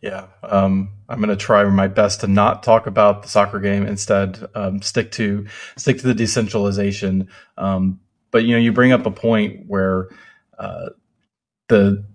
Yeah, 0.00 0.26
um, 0.42 0.90
I'm 1.08 1.18
going 1.18 1.30
to 1.30 1.36
try 1.36 1.64
my 1.64 1.88
best 1.88 2.20
to 2.20 2.26
not 2.26 2.62
talk 2.62 2.86
about 2.86 3.22
the 3.22 3.28
soccer 3.28 3.58
game. 3.58 3.86
Instead, 3.86 4.46
um, 4.54 4.80
stick 4.80 5.10
to 5.12 5.46
stick 5.76 5.98
to 5.98 6.06
the 6.06 6.14
decentralization. 6.14 7.28
Um, 7.58 8.00
but 8.30 8.44
you 8.44 8.52
know, 8.54 8.60
you 8.60 8.72
bring 8.72 8.92
up 8.92 9.06
a 9.06 9.10
point 9.10 9.64
where 9.66 10.08
uh, 10.58 10.90
the 11.68 12.06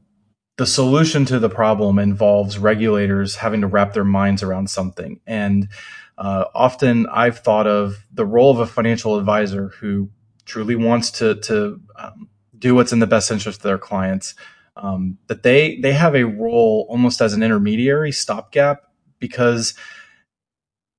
the 0.57 0.65
solution 0.65 1.25
to 1.25 1.39
the 1.39 1.49
problem 1.49 1.99
involves 1.99 2.57
regulators 2.57 3.37
having 3.37 3.61
to 3.61 3.67
wrap 3.67 3.93
their 3.93 4.03
minds 4.03 4.43
around 4.43 4.69
something. 4.69 5.19
And 5.25 5.69
uh, 6.17 6.45
often, 6.53 7.07
I've 7.07 7.39
thought 7.39 7.67
of 7.67 8.05
the 8.11 8.25
role 8.25 8.51
of 8.51 8.59
a 8.59 8.65
financial 8.65 9.17
advisor 9.17 9.69
who 9.79 10.09
truly 10.45 10.75
wants 10.75 11.11
to 11.11 11.35
to 11.35 11.81
um, 11.97 12.29
do 12.57 12.75
what's 12.75 12.93
in 12.93 12.99
the 12.99 13.07
best 13.07 13.29
interest 13.31 13.59
of 13.59 13.63
their 13.63 13.77
clients 13.77 14.35
um, 14.81 15.17
that 15.27 15.43
they 15.43 15.77
they 15.79 15.93
have 15.93 16.15
a 16.15 16.25
role 16.25 16.85
almost 16.89 17.21
as 17.21 17.33
an 17.33 17.43
intermediary 17.43 18.11
stopgap 18.11 18.83
because 19.19 19.73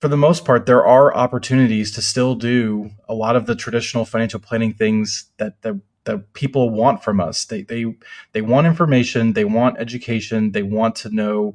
for 0.01 0.09
the 0.09 0.16
most 0.16 0.45
part 0.45 0.66
there 0.66 0.85
are 0.85 1.14
opportunities 1.14 1.90
to 1.93 2.03
still 2.03 2.35
do 2.35 2.90
a 3.09 3.14
lot 3.14 3.37
of 3.37 3.47
the 3.47 3.55
traditional 3.55 4.05
financial 4.05 4.40
planning 4.40 4.73
things 4.73 5.31
that 5.38 5.61
that, 5.62 5.81
that 6.05 6.33
people 6.33 6.71
want 6.71 7.03
from 7.03 7.21
us. 7.21 7.45
They 7.45 7.62
they 7.62 7.87
they 8.33 8.40
want 8.40 8.66
information 8.66 9.33
they 9.33 9.45
want 9.45 9.79
education 9.79 10.53
they 10.53 10.62
want 10.62 10.95
to 10.97 11.14
know 11.14 11.55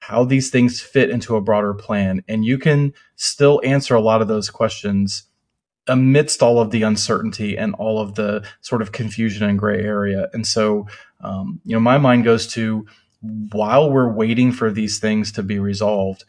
how 0.00 0.24
these 0.24 0.50
things 0.50 0.80
fit 0.80 1.08
into 1.08 1.34
a 1.34 1.40
broader 1.40 1.72
plan. 1.72 2.22
And 2.28 2.44
you 2.44 2.58
can 2.58 2.92
still 3.16 3.60
answer 3.64 3.94
a 3.94 4.02
lot 4.02 4.20
of 4.20 4.28
those 4.28 4.50
questions 4.50 5.24
amidst 5.86 6.42
all 6.42 6.60
of 6.60 6.70
the 6.70 6.82
uncertainty 6.82 7.56
and 7.56 7.74
all 7.74 8.00
of 8.00 8.14
the 8.14 8.44
sort 8.60 8.82
of 8.82 8.92
confusion 8.92 9.48
and 9.48 9.58
gray 9.58 9.82
area. 9.82 10.28
And 10.32 10.46
so, 10.46 10.86
um, 11.20 11.60
you 11.64 11.74
know, 11.74 11.80
my 11.80 11.98
mind 11.98 12.24
goes 12.24 12.46
to 12.48 12.86
while 13.50 13.90
we're 13.90 14.12
waiting 14.12 14.52
for 14.52 14.70
these 14.70 14.98
things 14.98 15.32
to 15.32 15.42
be 15.42 15.58
resolved, 15.58 16.24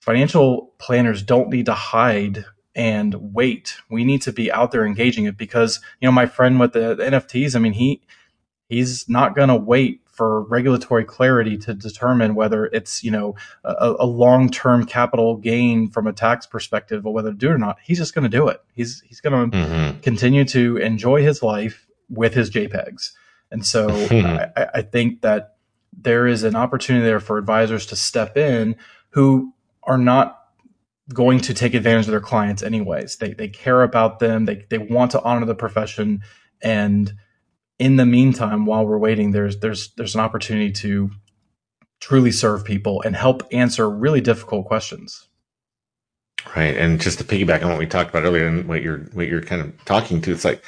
financial 0.00 0.72
planners 0.78 1.22
don't 1.22 1.50
need 1.50 1.66
to 1.66 1.74
hide 1.74 2.44
and 2.74 3.14
wait. 3.34 3.76
We 3.88 4.04
need 4.04 4.22
to 4.22 4.32
be 4.32 4.50
out 4.50 4.70
there 4.70 4.86
engaging 4.86 5.24
it 5.24 5.36
because, 5.36 5.80
you 6.00 6.06
know, 6.06 6.12
my 6.12 6.26
friend 6.26 6.58
with 6.58 6.72
the, 6.72 6.94
the 6.94 7.04
NFTs, 7.04 7.56
I 7.56 7.58
mean, 7.58 7.72
he, 7.72 8.02
he's 8.68 9.08
not 9.08 9.34
going 9.34 9.48
to 9.48 9.56
wait 9.56 9.99
for 10.20 10.42
regulatory 10.42 11.02
clarity 11.02 11.56
to 11.56 11.72
determine 11.72 12.34
whether 12.34 12.66
it's 12.66 13.02
you 13.02 13.10
know 13.10 13.34
a, 13.64 13.94
a 14.00 14.04
long 14.04 14.50
term 14.50 14.84
capital 14.84 15.38
gain 15.38 15.88
from 15.88 16.06
a 16.06 16.12
tax 16.12 16.44
perspective 16.44 17.06
or 17.06 17.14
whether 17.14 17.30
to 17.30 17.36
do 17.38 17.48
it 17.48 17.52
or 17.52 17.58
not. 17.58 17.78
He's 17.82 17.96
just 17.96 18.14
going 18.14 18.24
to 18.24 18.28
do 18.28 18.46
it. 18.48 18.62
He's 18.74 19.00
he's 19.06 19.22
going 19.22 19.50
to 19.50 19.56
mm-hmm. 19.56 20.00
continue 20.00 20.44
to 20.44 20.76
enjoy 20.76 21.22
his 21.22 21.42
life 21.42 21.86
with 22.10 22.34
his 22.34 22.50
JPEGs. 22.50 23.12
And 23.50 23.64
so 23.64 23.88
I, 24.10 24.66
I 24.74 24.82
think 24.82 25.22
that 25.22 25.56
there 25.90 26.26
is 26.26 26.44
an 26.44 26.54
opportunity 26.54 27.02
there 27.02 27.20
for 27.20 27.38
advisors 27.38 27.86
to 27.86 27.96
step 27.96 28.36
in 28.36 28.76
who 29.12 29.54
are 29.84 29.96
not 29.96 30.38
going 31.14 31.40
to 31.40 31.54
take 31.54 31.72
advantage 31.72 32.04
of 32.04 32.10
their 32.10 32.20
clients 32.20 32.62
anyways. 32.62 33.16
They 33.16 33.32
they 33.32 33.48
care 33.48 33.82
about 33.82 34.18
them. 34.18 34.44
They 34.44 34.66
they 34.68 34.76
want 34.76 35.12
to 35.12 35.22
honor 35.22 35.46
the 35.46 35.54
profession 35.54 36.20
and 36.60 37.14
in 37.80 37.96
the 37.96 38.04
meantime, 38.04 38.66
while 38.66 38.86
we're 38.86 38.98
waiting, 38.98 39.30
there's 39.30 39.58
there's 39.58 39.88
there's 39.94 40.14
an 40.14 40.20
opportunity 40.20 40.70
to 40.70 41.10
truly 41.98 42.30
serve 42.30 42.64
people 42.64 43.02
and 43.02 43.16
help 43.16 43.42
answer 43.52 43.88
really 43.88 44.20
difficult 44.20 44.66
questions. 44.66 45.28
Right, 46.54 46.76
and 46.76 47.00
just 47.00 47.18
to 47.18 47.24
piggyback 47.24 47.62
on 47.62 47.70
what 47.70 47.78
we 47.78 47.86
talked 47.86 48.10
about 48.10 48.24
earlier 48.24 48.46
and 48.46 48.68
what 48.68 48.82
you're 48.82 48.98
what 49.14 49.28
you're 49.28 49.42
kind 49.42 49.62
of 49.62 49.84
talking 49.86 50.20
to, 50.20 50.32
it's 50.32 50.44
like 50.44 50.62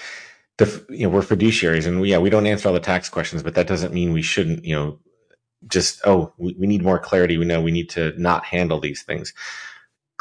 the 0.56 0.84
you 0.88 1.02
know 1.06 1.10
we're 1.10 1.20
fiduciaries 1.20 1.86
and 1.86 2.00
we, 2.00 2.10
yeah 2.10 2.18
we 2.18 2.30
don't 2.30 2.46
answer 2.46 2.68
all 2.68 2.74
the 2.74 2.80
tax 2.80 3.10
questions, 3.10 3.42
but 3.42 3.54
that 3.54 3.66
doesn't 3.66 3.92
mean 3.92 4.14
we 4.14 4.22
shouldn't 4.22 4.64
you 4.64 4.74
know 4.74 4.98
just 5.68 6.00
oh 6.06 6.32
we, 6.38 6.56
we 6.58 6.66
need 6.66 6.82
more 6.82 6.98
clarity. 6.98 7.36
We 7.36 7.44
know 7.44 7.60
we 7.60 7.72
need 7.72 7.90
to 7.90 8.14
not 8.16 8.46
handle 8.46 8.80
these 8.80 9.02
things 9.02 9.34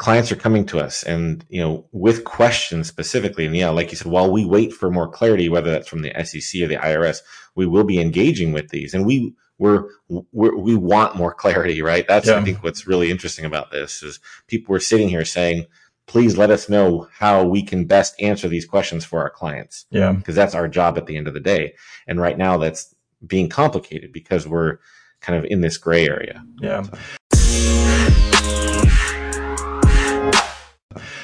clients 0.02 0.32
are 0.32 0.36
coming 0.36 0.66
to 0.66 0.80
us 0.80 1.04
and 1.04 1.44
you 1.48 1.60
know 1.62 1.86
with 1.92 2.24
questions 2.24 2.88
specifically 2.88 3.46
and 3.46 3.56
yeah 3.56 3.70
like 3.70 3.92
you 3.92 3.96
said 3.96 4.10
while 4.10 4.32
we 4.32 4.44
wait 4.44 4.72
for 4.72 4.90
more 4.90 5.06
clarity 5.08 5.48
whether 5.48 5.70
that's 5.70 5.88
from 5.88 6.02
the 6.02 6.12
sec 6.24 6.60
or 6.60 6.66
the 6.66 6.74
irs 6.74 7.20
we 7.54 7.66
will 7.66 7.84
be 7.84 8.00
engaging 8.00 8.52
with 8.52 8.68
these. 8.70 8.94
And 8.94 9.06
we 9.06 9.34
we're, 9.58 9.84
we're 10.08 10.56
we 10.56 10.74
want 10.74 11.16
more 11.16 11.32
clarity 11.32 11.82
right? 11.82 12.06
That's 12.08 12.26
yeah. 12.26 12.38
i 12.38 12.44
think 12.44 12.62
what's 12.62 12.86
really 12.86 13.10
interesting 13.10 13.44
about 13.44 13.70
this 13.70 14.02
is 14.02 14.18
people 14.48 14.74
are 14.74 14.80
sitting 14.80 15.08
here 15.08 15.24
saying 15.24 15.66
please 16.06 16.36
let 16.36 16.50
us 16.50 16.68
know 16.68 17.08
how 17.12 17.44
we 17.44 17.62
can 17.62 17.84
best 17.84 18.20
answer 18.20 18.48
these 18.48 18.66
questions 18.66 19.04
for 19.04 19.20
our 19.20 19.30
clients. 19.30 19.86
Yeah. 19.90 20.12
Because 20.12 20.34
that's 20.34 20.54
our 20.54 20.66
job 20.66 20.98
at 20.98 21.06
the 21.06 21.16
end 21.16 21.28
of 21.28 21.32
the 21.32 21.40
day. 21.40 21.74
And 22.08 22.20
right 22.20 22.36
now 22.36 22.58
that's 22.58 22.92
being 23.24 23.48
complicated 23.48 24.12
because 24.12 24.46
we're 24.46 24.78
kind 25.20 25.38
of 25.38 25.44
in 25.48 25.60
this 25.60 25.78
gray 25.78 26.08
area. 26.08 26.44
Yeah. 26.60 26.82
So, 26.82 26.98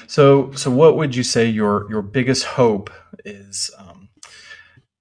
so 0.08 0.50
so 0.52 0.70
what 0.70 0.96
would 0.96 1.14
you 1.14 1.22
say 1.22 1.46
your 1.46 1.86
your 1.90 2.00
biggest 2.00 2.44
hope 2.44 2.90
is 3.26 3.70
um, 3.78 4.08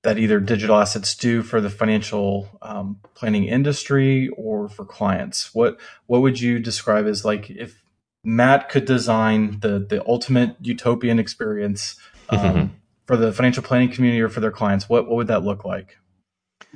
that 0.04 0.20
either 0.20 0.40
digital 0.42 0.76
assets 0.76 1.16
do 1.16 1.42
for 1.42 1.62
the 1.62 1.70
financial 1.70 2.50
um, 2.62 3.00
planning 3.16 3.46
industry 3.46 4.28
or 4.36 4.68
for 4.68 4.84
clients? 4.84 5.56
What 5.56 5.80
what 6.08 6.22
would 6.22 6.42
you 6.42 6.60
describe 6.60 7.08
as 7.08 7.24
like 7.24 7.50
if 7.50 7.82
Matt 8.24 8.68
could 8.68 8.84
design 8.84 9.62
the 9.62 9.80
the 9.80 10.06
ultimate 10.06 10.58
utopian 10.62 11.20
experience 11.20 11.96
um, 12.30 12.40
mm-hmm. 12.40 12.66
for 13.06 13.16
the 13.16 13.32
financial 13.32 13.64
planning 13.64 13.90
community 13.90 14.22
or 14.22 14.28
for 14.28 14.42
their 14.42 14.52
clients? 14.52 14.90
What 14.90 15.08
what 15.08 15.16
would 15.16 15.28
that 15.28 15.46
look 15.46 15.64
like? 15.64 15.98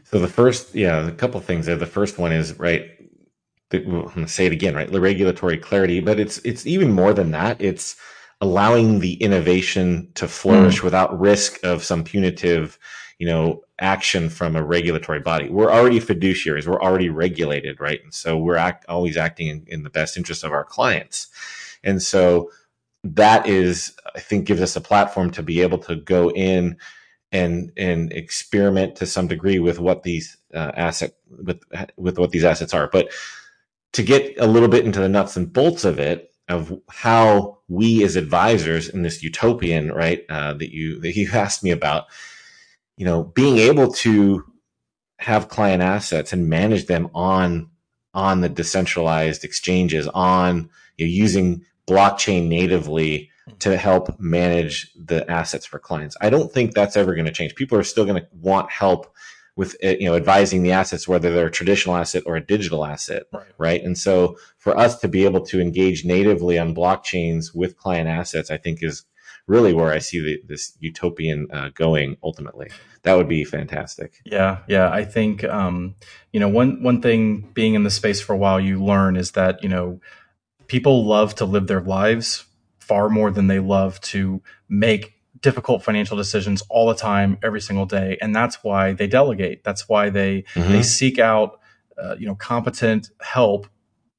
So 0.06 0.20
the 0.20 0.30
first, 0.30 0.74
yeah, 0.74 1.06
a 1.06 1.12
couple 1.12 1.40
things 1.42 1.66
there. 1.66 1.76
The 1.76 1.86
first 1.86 2.18
one 2.18 2.32
is 2.32 2.58
right. 2.58 2.90
I'm 3.74 3.90
going 3.90 4.10
to 4.10 4.28
say 4.28 4.46
it 4.46 4.52
again, 4.52 4.76
right? 4.76 4.92
The 4.92 5.00
regulatory 5.00 5.58
clarity, 5.58 6.00
but 6.00 6.18
it's 6.18 6.38
it's 6.40 6.66
even 6.66 6.92
more 6.92 7.14
than 7.14 7.32
that. 7.32 7.62
It's 7.62 7.98
allowing 8.42 9.00
the 9.00 9.14
innovation 9.14 10.12
to 10.16 10.28
flourish 10.28 10.80
mm. 10.80 10.84
without 10.84 11.18
risk 11.20 11.64
of 11.64 11.84
some 11.84 12.04
punitive, 12.04 12.78
you 13.20 13.28
know, 13.28 13.62
action 13.80 14.30
from 14.30 14.56
a 14.56 14.64
regulatory 14.64 15.20
body. 15.20 15.48
We're 15.50 15.72
already 15.72 16.00
fiduciaries. 16.00 16.68
We're 16.68 16.82
already 16.82 17.10
regulated, 17.10 17.80
right? 17.80 18.00
And 18.04 18.14
so 18.14 18.38
we're 18.38 18.56
act, 18.56 18.86
always 18.90 19.16
acting 19.16 19.48
in, 19.48 19.66
in 19.68 19.84
the 19.84 19.90
best 19.92 20.18
interest 20.18 20.44
of 20.44 20.52
our 20.52 20.66
clients. 20.66 21.28
And 21.84 22.02
so 22.02 22.52
that 23.04 23.48
is, 23.48 23.96
I 24.16 24.20
think, 24.20 24.46
gives 24.46 24.62
us 24.62 24.76
a 24.76 24.82
platform 24.82 25.32
to 25.32 25.44
be 25.44 25.62
able 25.62 25.78
to 25.80 25.96
go 25.96 26.30
in 26.32 26.78
and 27.32 27.72
and 27.78 28.12
experiment 28.12 28.98
to 28.98 29.06
some 29.06 29.28
degree 29.28 29.60
with 29.60 29.80
what 29.80 30.04
these 30.04 30.38
uh, 30.54 30.72
asset 30.76 31.14
with 31.30 31.62
with 31.96 32.20
what 32.20 32.32
these 32.32 32.44
assets 32.44 32.74
are. 32.74 32.90
But 32.92 33.12
to 33.94 34.04
get 34.04 34.36
a 34.38 34.48
little 34.48 34.68
bit 34.68 34.86
into 34.86 35.00
the 35.00 35.10
nuts 35.10 35.38
and 35.38 35.52
bolts 35.52 35.86
of 35.86 36.00
it, 36.00 36.31
of 36.52 36.80
how 36.90 37.60
we 37.68 38.04
as 38.04 38.16
advisors 38.16 38.90
in 38.90 39.02
this 39.02 39.24
utopian 39.24 39.92
right 39.92 40.26
uh, 40.30 40.54
that 40.54 40.72
you 40.72 41.00
that 41.00 41.16
you 41.16 41.30
asked 41.34 41.64
me 41.64 41.72
about 41.72 42.06
you 42.98 43.06
know 43.06 43.24
being 43.24 43.58
able 43.58 43.92
to 43.92 44.44
have 45.20 45.50
client 45.50 45.82
assets 45.82 46.34
and 46.34 46.50
manage 46.50 46.88
them 46.88 47.10
on 47.14 47.70
on 48.14 48.42
the 48.42 48.50
decentralized 48.50 49.44
exchanges 49.44 50.08
on 50.10 50.70
you 50.98 51.06
know, 51.06 51.12
using 51.12 51.66
blockchain 51.88 52.48
natively 52.48 53.30
to 53.60 53.78
help 53.78 54.20
manage 54.20 54.92
the 54.96 55.30
assets 55.30 55.66
for 55.66 55.80
clients. 55.80 56.16
I 56.22 56.30
don't 56.30 56.52
think 56.52 56.74
that's 56.74 56.96
ever 56.96 57.16
going 57.16 57.26
to 57.26 57.32
change. 57.32 57.56
People 57.56 57.78
are 57.78 57.84
still 57.84 58.06
going 58.06 58.22
to 58.22 58.28
want 58.34 58.70
help 58.72 59.14
with 59.56 59.76
uh, 59.84 59.90
you 59.90 60.06
know 60.06 60.16
advising 60.16 60.64
the 60.64 60.72
assets 60.72 61.08
whether 61.08 61.34
they're 61.34 61.48
a 61.48 61.52
traditional 61.52 61.96
asset 61.96 62.24
or 62.26 62.36
a 62.36 62.46
digital 62.46 62.86
asset 62.86 63.24
right. 63.34 63.46
right? 63.58 63.84
And 63.84 63.98
so 63.98 64.38
for 64.58 64.78
us 64.78 65.00
to 65.00 65.08
be 65.08 65.26
able 65.26 65.42
to 65.48 65.60
engage 65.60 66.06
natively 66.06 66.58
on 66.58 66.76
blockchains 66.76 67.54
with 67.54 67.78
client 67.78 68.08
assets 68.08 68.50
i 68.52 68.58
think 68.58 68.82
is 68.82 69.06
really 69.48 69.74
where 69.74 69.92
i 69.92 69.98
see 69.98 70.20
the, 70.20 70.42
this 70.48 70.78
utopian 70.80 71.48
uh, 71.52 71.70
going 71.74 72.18
ultimately. 72.24 72.70
That 73.04 73.16
would 73.16 73.28
be 73.28 73.44
fantastic. 73.44 74.22
Yeah 74.26 74.60
yeah 74.68 74.90
i 74.92 75.04
think 75.04 75.44
um, 75.44 75.96
you 76.32 76.40
know 76.40 76.50
one 76.50 76.82
one 76.84 77.02
thing 77.02 77.50
being 77.54 77.74
in 77.74 77.84
the 77.84 77.90
space 77.90 78.22
for 78.22 78.34
a 78.34 78.38
while 78.38 78.60
you 78.60 78.84
learn 78.84 79.16
is 79.18 79.32
that 79.32 79.62
you 79.64 79.70
know 79.70 80.00
people 80.68 81.06
love 81.06 81.36
to 81.36 81.46
live 81.46 81.68
their 81.68 81.82
lives 81.82 82.46
far 82.80 83.10
more 83.10 83.32
than 83.32 83.48
they 83.48 83.60
love 83.60 84.00
to 84.02 84.42
make 84.70 85.21
difficult 85.42 85.84
financial 85.84 86.18
decisions 86.18 86.62
all 86.70 86.88
the 86.88 86.96
time, 86.96 87.38
every 87.44 87.62
single 87.62 87.86
day, 87.86 88.18
and 88.22 88.36
that's 88.36 88.64
why 88.64 88.94
they 88.94 89.08
delegate. 89.08 89.64
That's 89.64 89.90
why 89.90 90.10
they 90.10 90.44
mm-hmm. 90.54 90.72
they 90.72 90.84
seek 90.84 91.20
out 91.20 91.60
uh, 92.02 92.16
you 92.18 92.28
know 92.28 92.36
competent 92.36 93.10
help 93.22 93.68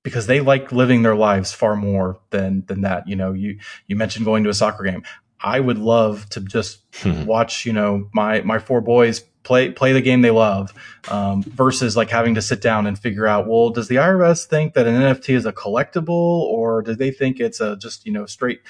because 0.02 0.26
they 0.26 0.40
like 0.40 0.72
living 0.72 1.02
their 1.02 1.14
lives 1.14 1.52
far 1.52 1.76
more 1.76 2.20
than 2.30 2.64
than 2.66 2.82
that. 2.82 3.08
You 3.08 3.16
know, 3.16 3.32
you 3.32 3.58
you 3.86 3.96
mentioned 3.96 4.24
going 4.24 4.44
to 4.44 4.50
a 4.50 4.54
soccer 4.54 4.84
game. 4.84 5.02
I 5.40 5.58
would 5.58 5.78
love 5.78 6.28
to 6.30 6.40
just 6.40 6.80
watch 7.26 7.66
you 7.66 7.72
know 7.72 8.08
my 8.12 8.42
my 8.42 8.58
four 8.58 8.80
boys 8.80 9.20
play 9.42 9.70
play 9.70 9.92
the 9.92 10.00
game 10.00 10.22
they 10.22 10.30
love 10.30 10.72
um, 11.08 11.42
versus 11.42 11.96
like 11.96 12.10
having 12.10 12.34
to 12.34 12.42
sit 12.42 12.60
down 12.60 12.86
and 12.86 12.98
figure 12.98 13.26
out 13.26 13.48
well 13.48 13.70
does 13.70 13.88
the 13.88 13.96
IRS 13.96 14.46
think 14.46 14.74
that 14.74 14.86
an 14.86 14.94
NFT 14.94 15.34
is 15.34 15.46
a 15.46 15.52
collectible 15.52 16.08
or 16.08 16.82
do 16.82 16.94
they 16.94 17.10
think 17.10 17.40
it's 17.40 17.60
a 17.60 17.76
just 17.76 18.06
you 18.06 18.12
know 18.12 18.26
straight 18.26 18.60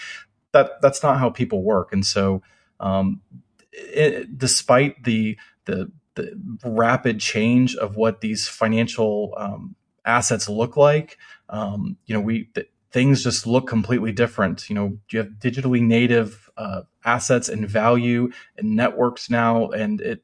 that 0.52 0.80
that's 0.80 1.02
not 1.02 1.18
how 1.18 1.30
people 1.30 1.62
work. 1.62 1.92
And 1.92 2.04
so, 2.06 2.42
um, 2.80 3.20
it, 3.72 4.38
despite 4.38 5.04
the, 5.04 5.36
the 5.64 5.90
the 6.14 6.38
rapid 6.64 7.20
change 7.20 7.74
of 7.76 7.96
what 7.96 8.20
these 8.20 8.46
financial 8.46 9.34
um, 9.38 9.74
assets 10.04 10.48
look 10.48 10.76
like, 10.76 11.16
um, 11.48 11.96
you 12.04 12.14
know, 12.14 12.20
we 12.20 12.44
th- 12.54 12.68
things 12.90 13.22
just 13.22 13.46
look 13.46 13.66
completely 13.66 14.12
different. 14.12 14.68
You 14.68 14.74
know, 14.74 14.98
you 15.10 15.18
have 15.20 15.30
digitally 15.38 15.80
native 15.80 16.50
uh, 16.56 16.82
assets 17.04 17.48
and 17.48 17.66
value 17.68 18.30
and 18.56 18.76
networks 18.76 19.30
now, 19.30 19.70
and 19.70 20.00
it 20.00 20.22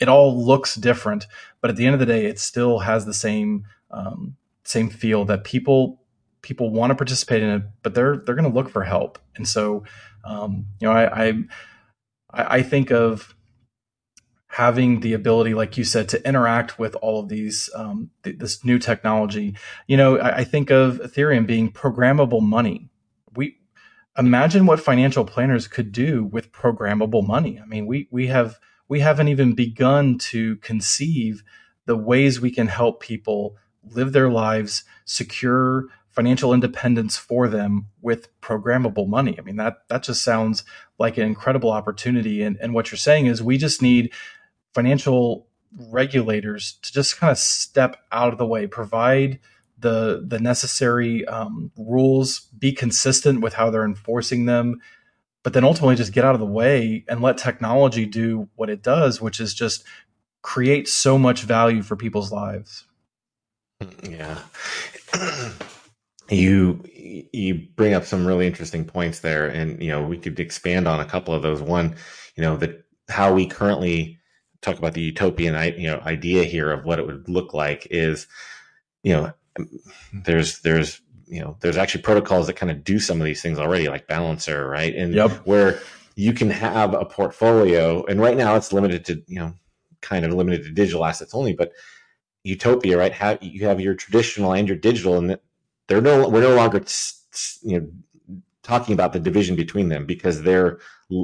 it 0.00 0.08
all 0.08 0.44
looks 0.44 0.74
different. 0.74 1.26
But 1.60 1.70
at 1.70 1.76
the 1.76 1.86
end 1.86 1.94
of 1.94 2.00
the 2.00 2.06
day, 2.06 2.26
it 2.26 2.38
still 2.38 2.80
has 2.80 3.06
the 3.06 3.14
same 3.14 3.64
um, 3.90 4.36
same 4.64 4.90
feel 4.90 5.24
that 5.26 5.44
people 5.44 6.00
people 6.48 6.70
want 6.70 6.90
to 6.90 6.94
participate 6.94 7.42
in 7.42 7.50
it, 7.50 7.62
but 7.82 7.94
they're 7.94 8.16
they're 8.16 8.34
going 8.34 8.50
to 8.50 8.54
look 8.54 8.70
for 8.70 8.82
help. 8.82 9.18
And 9.36 9.46
so, 9.46 9.84
um, 10.24 10.64
you 10.80 10.88
know, 10.88 10.94
I, 10.94 11.28
I 11.28 11.44
I 12.32 12.62
think 12.62 12.90
of 12.90 13.34
having 14.46 15.00
the 15.00 15.12
ability, 15.12 15.52
like 15.52 15.76
you 15.76 15.84
said, 15.84 16.08
to 16.08 16.26
interact 16.26 16.78
with 16.78 16.94
all 16.96 17.20
of 17.20 17.28
these 17.28 17.68
um, 17.74 18.10
th- 18.24 18.38
this 18.38 18.64
new 18.64 18.78
technology. 18.78 19.54
You 19.86 19.98
know, 19.98 20.18
I, 20.18 20.38
I 20.38 20.44
think 20.44 20.70
of 20.70 21.00
Ethereum 21.00 21.46
being 21.46 21.70
programmable 21.70 22.40
money. 22.40 22.88
We 23.36 23.58
imagine 24.16 24.64
what 24.64 24.80
financial 24.80 25.26
planners 25.26 25.68
could 25.68 25.92
do 25.92 26.24
with 26.24 26.50
programmable 26.50 27.26
money. 27.26 27.60
I 27.62 27.66
mean, 27.66 27.84
we 27.84 28.08
we 28.10 28.28
have 28.28 28.58
we 28.88 29.00
haven't 29.00 29.28
even 29.28 29.54
begun 29.54 30.16
to 30.32 30.56
conceive 30.56 31.42
the 31.84 31.96
ways 31.96 32.40
we 32.40 32.50
can 32.50 32.68
help 32.68 33.00
people 33.00 33.56
live 33.84 34.12
their 34.12 34.30
lives 34.30 34.84
secure 35.04 35.88
financial 36.10 36.52
independence 36.52 37.16
for 37.16 37.48
them 37.48 37.86
with 38.00 38.28
programmable 38.40 39.06
money. 39.06 39.36
I 39.38 39.42
mean, 39.42 39.56
that 39.56 39.88
that 39.88 40.02
just 40.02 40.24
sounds 40.24 40.64
like 40.98 41.16
an 41.16 41.24
incredible 41.24 41.70
opportunity. 41.70 42.42
And, 42.42 42.56
and 42.60 42.74
what 42.74 42.90
you're 42.90 42.98
saying 42.98 43.26
is 43.26 43.42
we 43.42 43.56
just 43.56 43.82
need 43.82 44.12
financial 44.74 45.46
regulators 45.90 46.78
to 46.82 46.92
just 46.92 47.18
kind 47.18 47.30
of 47.30 47.38
step 47.38 47.96
out 48.10 48.32
of 48.32 48.38
the 48.38 48.46
way, 48.46 48.66
provide 48.66 49.38
the 49.78 50.24
the 50.26 50.38
necessary 50.40 51.24
um, 51.26 51.70
rules, 51.76 52.40
be 52.58 52.72
consistent 52.72 53.40
with 53.40 53.54
how 53.54 53.70
they're 53.70 53.84
enforcing 53.84 54.46
them, 54.46 54.80
but 55.44 55.52
then 55.52 55.64
ultimately 55.64 55.94
just 55.94 56.12
get 56.12 56.24
out 56.24 56.34
of 56.34 56.40
the 56.40 56.46
way 56.46 57.04
and 57.08 57.22
let 57.22 57.38
technology 57.38 58.06
do 58.06 58.48
what 58.56 58.70
it 58.70 58.82
does, 58.82 59.20
which 59.20 59.40
is 59.40 59.54
just 59.54 59.84
create 60.42 60.88
so 60.88 61.18
much 61.18 61.42
value 61.42 61.82
for 61.82 61.96
people's 61.96 62.32
lives. 62.32 62.84
Yeah. 64.02 64.40
you 66.30 66.82
you 66.94 67.66
bring 67.76 67.94
up 67.94 68.04
some 68.04 68.26
really 68.26 68.46
interesting 68.46 68.84
points 68.84 69.20
there 69.20 69.46
and 69.46 69.82
you 69.82 69.88
know 69.88 70.02
we 70.02 70.18
could 70.18 70.38
expand 70.38 70.86
on 70.86 71.00
a 71.00 71.04
couple 71.04 71.34
of 71.34 71.42
those. 71.42 71.62
One 71.62 71.96
you 72.36 72.42
know 72.42 72.56
that 72.58 72.84
how 73.08 73.32
we 73.32 73.46
currently 73.46 74.18
talk 74.60 74.78
about 74.78 74.94
the 74.94 75.00
utopian 75.00 75.54
you 75.78 75.88
know 75.88 76.00
idea 76.04 76.44
here 76.44 76.70
of 76.70 76.84
what 76.84 76.98
it 76.98 77.06
would 77.06 77.28
look 77.28 77.54
like 77.54 77.86
is 77.90 78.26
you 79.02 79.12
know 79.12 79.32
there's 80.12 80.60
there's 80.60 81.00
you 81.26 81.40
know 81.40 81.56
there's 81.60 81.76
actually 81.76 82.02
protocols 82.02 82.46
that 82.46 82.54
kind 82.54 82.70
of 82.70 82.84
do 82.84 82.98
some 82.98 83.20
of 83.20 83.24
these 83.24 83.42
things 83.42 83.58
already 83.58 83.88
like 83.88 84.06
balancer 84.06 84.68
right? 84.68 84.94
And 84.94 85.14
yep. 85.14 85.30
where 85.46 85.80
you 86.16 86.32
can 86.32 86.50
have 86.50 86.94
a 86.94 87.04
portfolio 87.04 88.04
and 88.04 88.20
right 88.20 88.36
now 88.36 88.54
it's 88.56 88.72
limited 88.72 89.04
to 89.06 89.22
you 89.26 89.38
know 89.38 89.54
kind 90.00 90.24
of 90.24 90.32
limited 90.32 90.64
to 90.64 90.70
digital 90.70 91.04
assets 91.04 91.34
only 91.34 91.54
but 91.54 91.72
utopia 92.44 92.98
right? 92.98 93.12
Have 93.12 93.38
you 93.42 93.66
have 93.66 93.80
your 93.80 93.94
traditional 93.94 94.52
and 94.52 94.68
your 94.68 94.76
digital 94.76 95.16
and 95.16 95.38
they're 95.88 96.00
no 96.00 96.28
we're 96.28 96.40
no 96.40 96.54
longer 96.54 96.82
you 97.62 97.80
know 97.80 97.88
talking 98.62 98.92
about 98.92 99.12
the 99.12 99.20
division 99.20 99.56
between 99.56 99.88
them 99.88 100.04
because 100.04 100.42
they're 100.42 100.78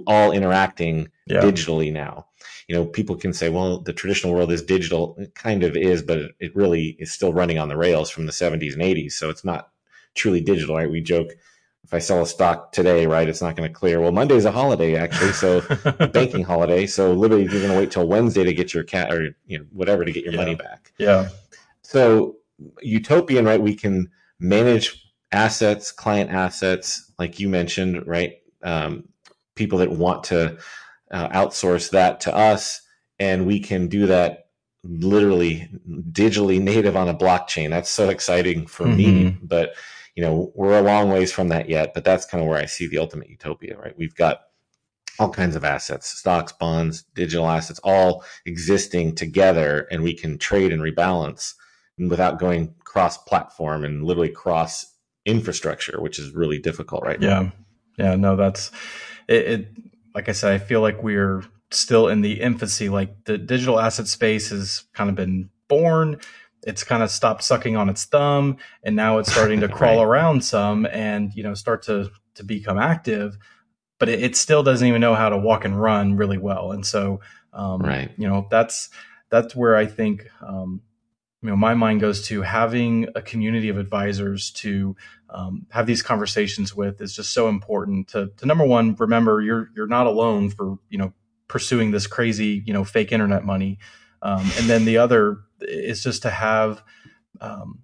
all 0.07 0.33
interacting 0.33 1.09
yeah. 1.27 1.41
digitally 1.41 1.93
now. 1.93 2.27
You 2.69 2.75
know, 2.75 2.87
people 2.87 3.17
can 3.17 3.35
say, 3.35 3.51
well, 3.51 3.81
the 3.81 3.93
traditional 3.93 4.33
world 4.33 4.51
is 4.51 4.63
digital. 4.63 5.15
It 5.19 5.35
kind 5.35 5.63
of 5.63 5.77
is, 5.77 6.03
but 6.03 6.31
it, 6.41 6.57
really 6.57 6.97
is 6.99 7.13
still 7.13 7.35
running 7.35 7.59
on 7.59 7.69
the 7.69 7.77
rails 7.77 8.09
from 8.09 8.25
the 8.25 8.33
70s 8.33 8.73
and 8.73 8.83
80s. 8.83 9.13
So 9.13 9.29
it's 9.29 9.45
not 9.45 9.69
truly 10.15 10.41
digital, 10.41 10.77
right? 10.77 10.91
We 10.91 11.03
joke 11.03 11.33
if 11.85 11.93
I 11.93 11.99
sell 11.99 12.23
a 12.23 12.27
stock 12.27 12.73
today, 12.73 13.07
right, 13.07 13.29
it's 13.29 13.43
not 13.43 13.57
going 13.57 13.69
to 13.69 13.79
clear. 13.79 14.01
Well, 14.01 14.11
Monday's 14.11 14.47
a 14.47 14.51
holiday 14.51 14.97
actually, 14.97 15.33
so 15.33 15.61
banking 16.15 16.43
holiday. 16.43 16.87
So 16.87 17.13
literally, 17.13 17.43
you're 17.43 17.61
going 17.61 17.73
to 17.73 17.77
wait 17.77 17.91
till 17.91 18.09
Wednesday 18.09 18.43
to 18.43 18.55
get 18.55 18.73
your 18.73 18.85
cat 18.85 19.13
or 19.13 19.37
you 19.47 19.59
know 19.59 19.67
whatever 19.71 20.03
to 20.03 20.11
get 20.11 20.25
your 20.25 20.33
yeah. 20.33 20.41
money 20.41 20.55
back. 20.55 20.93
Yeah. 20.97 21.29
So 21.83 22.37
utopian, 22.81 23.45
right? 23.45 23.61
We 23.61 23.75
can 23.75 24.11
manage 24.45 25.11
assets, 25.33 25.91
client 25.91 26.31
assets, 26.31 27.11
like 27.19 27.41
you 27.41 27.49
mentioned, 27.49 28.07
right? 28.07 28.35
Um, 28.63 29.09
people 29.55 29.79
that 29.79 29.91
want 29.91 30.25
to 30.25 30.59
uh, 31.11 31.29
outsource 31.29 31.91
that 31.91 32.21
to 32.21 32.35
us, 32.35 32.83
and 33.19 33.47
we 33.47 33.61
can 33.61 33.89
do 33.89 34.07
that 34.07 34.49
literally 34.85 35.69
digitally 35.89 36.61
native 36.61 36.97
on 36.97 37.09
a 37.09 37.15
blockchain. 37.15 37.71
That's 37.71 37.91
so 37.91 38.11
exciting 38.11 38.67
for 38.67 38.85
mm-hmm. 38.85 38.97
me, 38.97 39.39
but 39.43 39.75
you 40.15 40.23
know, 40.23 40.53
we're 40.55 40.79
a 40.79 40.83
long 40.83 41.11
ways 41.11 41.33
from 41.33 41.49
that 41.49 41.69
yet, 41.69 41.93
but 41.93 42.05
that's 42.05 42.27
kind 42.27 42.43
of 42.43 42.49
where 42.49 42.59
I 42.59 42.67
see 42.67 42.87
the 42.87 42.99
ultimate 42.99 43.29
utopia, 43.29 43.77
right? 43.77 43.99
We've 43.99 44.15
got 44.15 44.43
all 45.19 45.31
kinds 45.31 45.57
of 45.57 45.65
assets, 45.65 46.09
stocks, 46.09 46.53
bonds, 46.53 47.05
digital 47.15 47.49
assets, 47.49 47.81
all 47.83 48.25
existing 48.47 49.15
together, 49.17 49.89
and 49.91 50.03
we 50.03 50.15
can 50.15 50.39
trade 50.39 50.73
and 50.73 50.83
rebalance 50.83 51.55
without 51.99 52.39
going 52.39 52.75
cross 52.85 53.19
platform 53.19 53.85
and 53.85 54.05
literally 54.05 54.31
cross 54.31 54.87
infrastructure, 55.25 56.01
which 56.01 56.19
is 56.19 56.33
really 56.33 56.59
difficult 56.59 57.03
right 57.05 57.21
yeah. 57.21 57.29
now. 57.29 57.43
Yeah. 57.43 57.51
Yeah. 57.97 58.17
No, 58.17 58.37
that's 58.37 58.71
it, 59.29 59.47
it. 59.47 59.69
Like 60.15 60.29
I 60.29 60.33
said, 60.33 60.53
I 60.53 60.59
feel 60.59 60.81
like 60.81 61.03
we're 61.03 61.45
still 61.71 62.09
in 62.09 62.21
the 62.21 62.41
infancy. 62.41 62.89
Like 62.89 63.25
the 63.25 63.39
digital 63.39 63.81
asset 63.81 64.07
space 64.07 64.51
has 64.51 64.85
kind 64.93 65.11
of 65.11 65.17
been 65.17 65.51
born 65.69 66.21
it's 66.67 66.83
kind 66.83 67.03
of 67.03 67.11
stopped 67.11 67.43
sucking 67.43 67.77
on 67.77 67.89
its 67.89 68.05
thumb 68.05 68.57
and 68.83 68.97
now 68.97 69.19
it's 69.19 69.31
starting 69.31 69.61
to 69.61 69.69
crawl 69.79 69.99
right. 69.99 70.05
around 70.05 70.45
some 70.45 70.87
and 70.87 71.33
you 71.35 71.43
know 71.43 71.55
start 71.55 71.83
to 71.83 72.11
to 72.35 72.43
become 72.43 72.79
active 72.79 73.37
but 73.99 74.09
it, 74.09 74.23
it, 74.23 74.37
still 74.37 74.63
doesn't 74.63 74.89
even 74.89 75.01
know 75.01 75.15
how 75.15 75.29
to 75.29 75.39
walk 75.39 75.65
and 75.65 75.81
run 75.81 76.17
really 76.17 76.39
well 76.39 76.73
and 76.73 76.85
so 76.85 77.21
um, 77.53 77.81
right. 77.81 78.11
you 78.17 78.27
know 78.27 78.47
that's 78.51 78.91
that's 79.31 79.55
where 79.55 79.77
i 79.77 79.87
think 79.87 80.27
um, 80.43 80.81
you 81.45 81.51
know 81.51 81.57
my 81.57 81.75
mind 81.75 82.01
goes 82.01 82.27
to 82.29 82.41
having 82.41 83.07
a 83.15 83.21
community 83.21 83.69
of 83.69 83.77
advisors 83.77 84.51
to 84.51 84.97
um, 85.29 85.67
have 85.71 85.87
these 85.87 86.03
conversations 86.03 86.75
with 86.75 87.03
is 87.03 87.15
just 87.15 87.35
so 87.35 87.49
important 87.49 88.09
to, 88.09 88.33
to 88.39 88.47
number 88.47 88.65
one 88.65 88.97
remember 88.99 89.43
you're 89.43 89.69
you're 89.77 89.87
not 89.87 90.07
alone 90.07 90.49
for 90.49 90.79
you 90.89 90.97
know 90.97 91.13
pursuing 91.49 91.91
this 91.91 92.07
crazy 92.07 92.63
you 92.67 92.73
know 92.73 92.85
fake 92.85 93.13
internet 93.13 93.45
money. 93.45 93.79
Um, 94.23 94.51
and 94.59 94.71
then 94.71 94.87
the 94.87 94.99
other 94.99 95.41
is 95.61 96.03
just 96.03 96.23
to 96.23 96.31
have 96.31 96.83
um, 97.41 97.81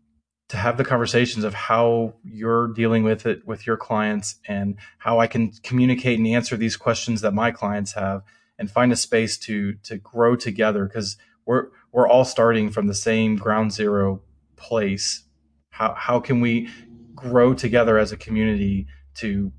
to 0.48 0.56
have 0.56 0.78
the 0.78 0.84
conversations 0.84 1.44
of 1.44 1.54
how 1.54 2.14
you're 2.24 2.68
dealing 2.68 3.04
with 3.04 3.26
it 3.26 3.46
with 3.46 3.66
your 3.66 3.76
clients 3.76 4.36
and 4.48 4.76
how 4.98 5.20
I 5.20 5.26
can 5.26 5.52
communicate 5.62 6.18
and 6.18 6.26
answer 6.26 6.56
these 6.56 6.76
questions 6.76 7.20
that 7.20 7.34
my 7.34 7.50
clients 7.50 7.92
have 7.92 8.22
and 8.58 8.70
find 8.70 8.90
a 8.90 8.96
space 8.96 9.38
to 9.40 9.74
to 9.82 9.98
grow 9.98 10.34
together 10.34 10.86
because 10.86 11.18
we're 11.46 11.68
we're 11.92 12.08
all 12.08 12.24
starting 12.24 12.70
from 12.70 12.86
the 12.86 12.94
same 12.94 13.36
ground 13.36 13.72
zero 13.72 14.22
place. 14.56 15.24
How 15.70 15.94
how 15.94 16.20
can 16.20 16.40
we 16.40 16.68
grow 17.14 17.54
together 17.54 17.98
as 17.98 18.12
a 18.12 18.16
community 18.16 18.86
to 19.14 19.52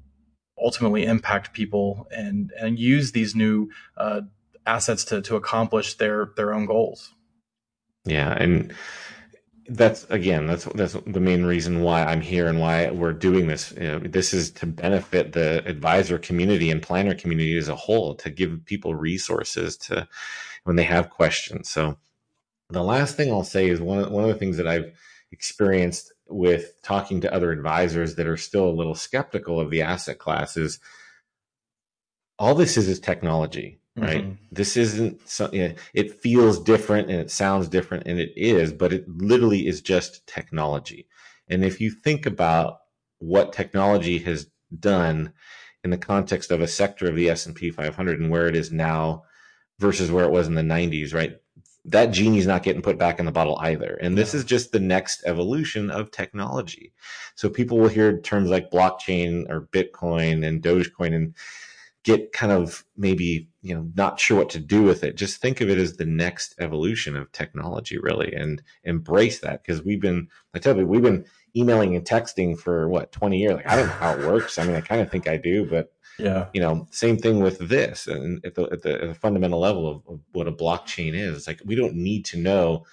ultimately 0.61 1.05
impact 1.05 1.53
people 1.53 2.07
and 2.15 2.51
and 2.59 2.79
use 2.79 3.11
these 3.11 3.35
new 3.35 3.69
uh, 3.97 4.21
assets 4.65 5.03
to 5.05 5.21
to 5.21 5.35
accomplish 5.35 5.95
their 5.95 6.31
their 6.35 6.53
own 6.53 6.65
goals? 6.65 7.13
Yeah, 8.05 8.31
and 8.31 8.73
that's 9.67 10.05
again 10.05 10.47
that's 10.47 10.65
that's 10.65 10.93
the 11.05 11.19
main 11.19 11.45
reason 11.45 11.81
why 11.81 12.03
I'm 12.03 12.21
here 12.21 12.47
and 12.47 12.59
why 12.59 12.89
we're 12.89 13.13
doing 13.13 13.47
this. 13.47 13.73
You 13.73 13.87
know, 13.87 13.99
this 13.99 14.33
is 14.33 14.51
to 14.51 14.65
benefit 14.65 15.33
the 15.33 15.65
advisor 15.65 16.17
community 16.17 16.71
and 16.71 16.81
planner 16.81 17.15
community 17.15 17.57
as 17.57 17.69
a 17.69 17.75
whole 17.75 18.15
to 18.15 18.29
give 18.29 18.65
people 18.65 18.95
resources 18.95 19.77
to 19.77 20.07
when 20.63 20.75
they 20.75 20.83
have 20.83 21.09
questions. 21.09 21.69
So 21.69 21.97
the 22.71 22.83
last 22.83 23.15
thing 23.15 23.31
I'll 23.31 23.43
say 23.43 23.69
is 23.69 23.79
one 23.79 24.11
one 24.11 24.23
of 24.23 24.29
the 24.29 24.35
things 24.35 24.57
that 24.57 24.67
I've 24.67 24.93
experienced 25.31 26.11
with 26.27 26.81
talking 26.81 27.21
to 27.21 27.33
other 27.33 27.51
advisors 27.51 28.15
that 28.15 28.27
are 28.27 28.37
still 28.37 28.69
a 28.69 28.71
little 28.71 28.95
skeptical 28.95 29.59
of 29.59 29.69
the 29.69 29.81
asset 29.81 30.17
class 30.17 30.57
is 30.57 30.79
all 32.39 32.55
this 32.55 32.77
is 32.77 32.87
is 32.87 32.99
technology 32.99 33.81
right? 33.95 34.23
Mm-hmm. 34.23 34.43
This 34.51 34.77
isn't 34.77 35.27
something, 35.27 35.75
it 35.93 36.21
feels 36.21 36.59
different 36.59 37.09
and 37.09 37.19
it 37.19 37.31
sounds 37.31 37.67
different 37.67 38.07
and 38.07 38.19
it 38.19 38.31
is, 38.35 38.71
but 38.71 38.93
it 38.93 39.07
literally 39.07 39.67
is 39.67 39.81
just 39.81 40.25
technology. 40.27 41.07
And 41.49 41.65
if 41.65 41.81
you 41.81 41.91
think 41.91 42.25
about 42.25 42.79
what 43.19 43.53
technology 43.53 44.17
has 44.19 44.47
done 44.77 45.33
in 45.83 45.89
the 45.89 45.97
context 45.97 46.51
of 46.51 46.61
a 46.61 46.67
sector 46.67 47.07
of 47.07 47.15
the 47.15 47.29
S&P 47.29 47.71
500 47.71 48.19
and 48.19 48.31
where 48.31 48.47
it 48.47 48.55
is 48.55 48.71
now 48.71 49.23
versus 49.79 50.11
where 50.11 50.25
it 50.25 50.31
was 50.31 50.47
in 50.47 50.55
the 50.55 50.61
90s, 50.61 51.13
right? 51.13 51.35
That 51.85 52.11
genie's 52.11 52.47
not 52.47 52.63
getting 52.63 52.81
put 52.81 52.99
back 52.99 53.19
in 53.19 53.25
the 53.25 53.31
bottle 53.31 53.57
either. 53.59 53.97
And 54.01 54.17
this 54.17 54.33
is 54.33 54.43
just 54.43 54.71
the 54.71 54.79
next 54.79 55.23
evolution 55.25 55.89
of 55.89 56.11
technology. 56.11 56.93
So 57.35 57.49
people 57.49 57.79
will 57.79 57.87
hear 57.87 58.19
terms 58.19 58.49
like 58.49 58.69
blockchain 58.69 59.49
or 59.49 59.67
Bitcoin 59.71 60.45
and 60.45 60.61
Dogecoin 60.61 61.15
and 61.15 61.33
get 62.03 62.33
kind 62.33 62.51
of 62.51 62.83
maybe 62.97 63.47
you 63.61 63.75
know 63.75 63.87
not 63.95 64.19
sure 64.19 64.37
what 64.37 64.49
to 64.51 64.59
do 64.59 64.83
with 64.83 65.03
it. 65.03 65.15
Just 65.15 65.41
think 65.41 65.61
of 65.61 65.69
it 65.69 65.77
as 65.77 65.97
the 65.97 66.05
next 66.05 66.55
evolution 66.59 67.15
of 67.15 67.31
technology 67.31 67.97
really 67.97 68.33
and 68.33 68.61
embrace 68.83 69.39
that. 69.39 69.63
Because 69.63 69.83
we've 69.83 70.01
been 70.01 70.27
i 70.53 70.59
tell 70.59 70.77
you 70.77 70.85
we've 70.85 71.01
been 71.01 71.25
emailing 71.55 71.95
and 71.95 72.05
texting 72.05 72.57
for 72.57 72.89
what 72.89 73.11
20 73.11 73.37
years. 73.37 73.55
Like 73.55 73.67
i 73.67 73.75
don't 73.75 73.87
know 73.87 73.93
how 73.93 74.13
it 74.13 74.27
works. 74.27 74.57
I 74.57 74.65
mean 74.65 74.75
i 74.75 74.81
kind 74.81 75.01
of 75.01 75.11
think 75.11 75.27
i 75.27 75.37
do 75.37 75.65
but 75.65 75.91
yeah 76.19 76.47
you 76.53 76.61
know 76.61 76.87
same 76.91 77.17
thing 77.17 77.39
with 77.39 77.57
this 77.59 78.07
and 78.07 78.43
at 78.45 78.55
the, 78.55 78.63
at 78.63 78.81
the, 78.81 78.93
at 79.01 79.07
the 79.07 79.15
fundamental 79.15 79.59
level 79.59 79.87
of, 79.87 80.01
of 80.07 80.19
what 80.31 80.47
a 80.47 80.51
blockchain 80.51 81.13
is 81.13 81.37
it's 81.37 81.47
like 81.47 81.61
we 81.65 81.75
don't 81.75 81.95
need 81.95 82.25
to 82.25 82.37
know 82.37 82.85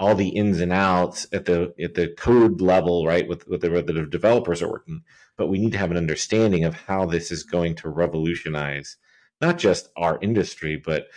all 0.00 0.14
the 0.14 0.28
ins 0.28 0.60
and 0.60 0.72
outs 0.72 1.26
at 1.32 1.44
the 1.46 1.74
at 1.82 1.94
the 1.94 2.08
code 2.16 2.60
level, 2.60 3.06
right? 3.06 3.28
With 3.28 3.46
with 3.48 3.60
the, 3.62 3.68
the 3.68 4.06
developers 4.06 4.62
are 4.62 4.70
working, 4.70 5.02
but 5.36 5.48
we 5.48 5.58
need 5.58 5.72
to 5.72 5.78
have 5.78 5.90
an 5.90 5.96
understanding 5.96 6.64
of 6.64 6.74
how 6.74 7.06
this 7.06 7.30
is 7.30 7.42
going 7.42 7.74
to 7.76 7.88
revolutionize 7.88 8.96
not 9.40 9.58
just 9.58 9.88
our 9.96 10.18
industry, 10.20 10.76
but 10.76 11.08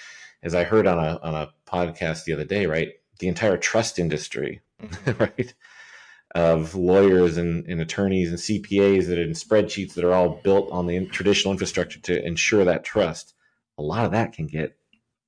as 0.43 0.55
I 0.55 0.63
heard 0.63 0.87
on 0.87 0.97
a 0.97 1.19
on 1.21 1.35
a 1.35 1.49
podcast 1.67 2.25
the 2.25 2.33
other 2.33 2.45
day, 2.45 2.65
right, 2.65 2.89
the 3.19 3.27
entire 3.27 3.57
trust 3.57 3.99
industry, 3.99 4.61
mm-hmm. 4.81 5.21
right, 5.21 5.53
of 6.33 6.75
lawyers 6.75 7.37
and, 7.37 7.65
and 7.67 7.81
attorneys 7.81 8.29
and 8.29 8.37
CPAs 8.37 9.07
that 9.07 9.17
are 9.17 9.23
in 9.23 9.31
spreadsheets 9.31 9.93
that 9.95 10.05
are 10.05 10.13
all 10.13 10.39
built 10.43 10.71
on 10.71 10.87
the 10.87 11.05
traditional 11.07 11.51
infrastructure 11.51 11.99
to 12.01 12.25
ensure 12.25 12.63
that 12.65 12.83
trust. 12.83 13.33
A 13.77 13.81
lot 13.81 14.05
of 14.05 14.11
that 14.11 14.33
can 14.33 14.47
get, 14.47 14.77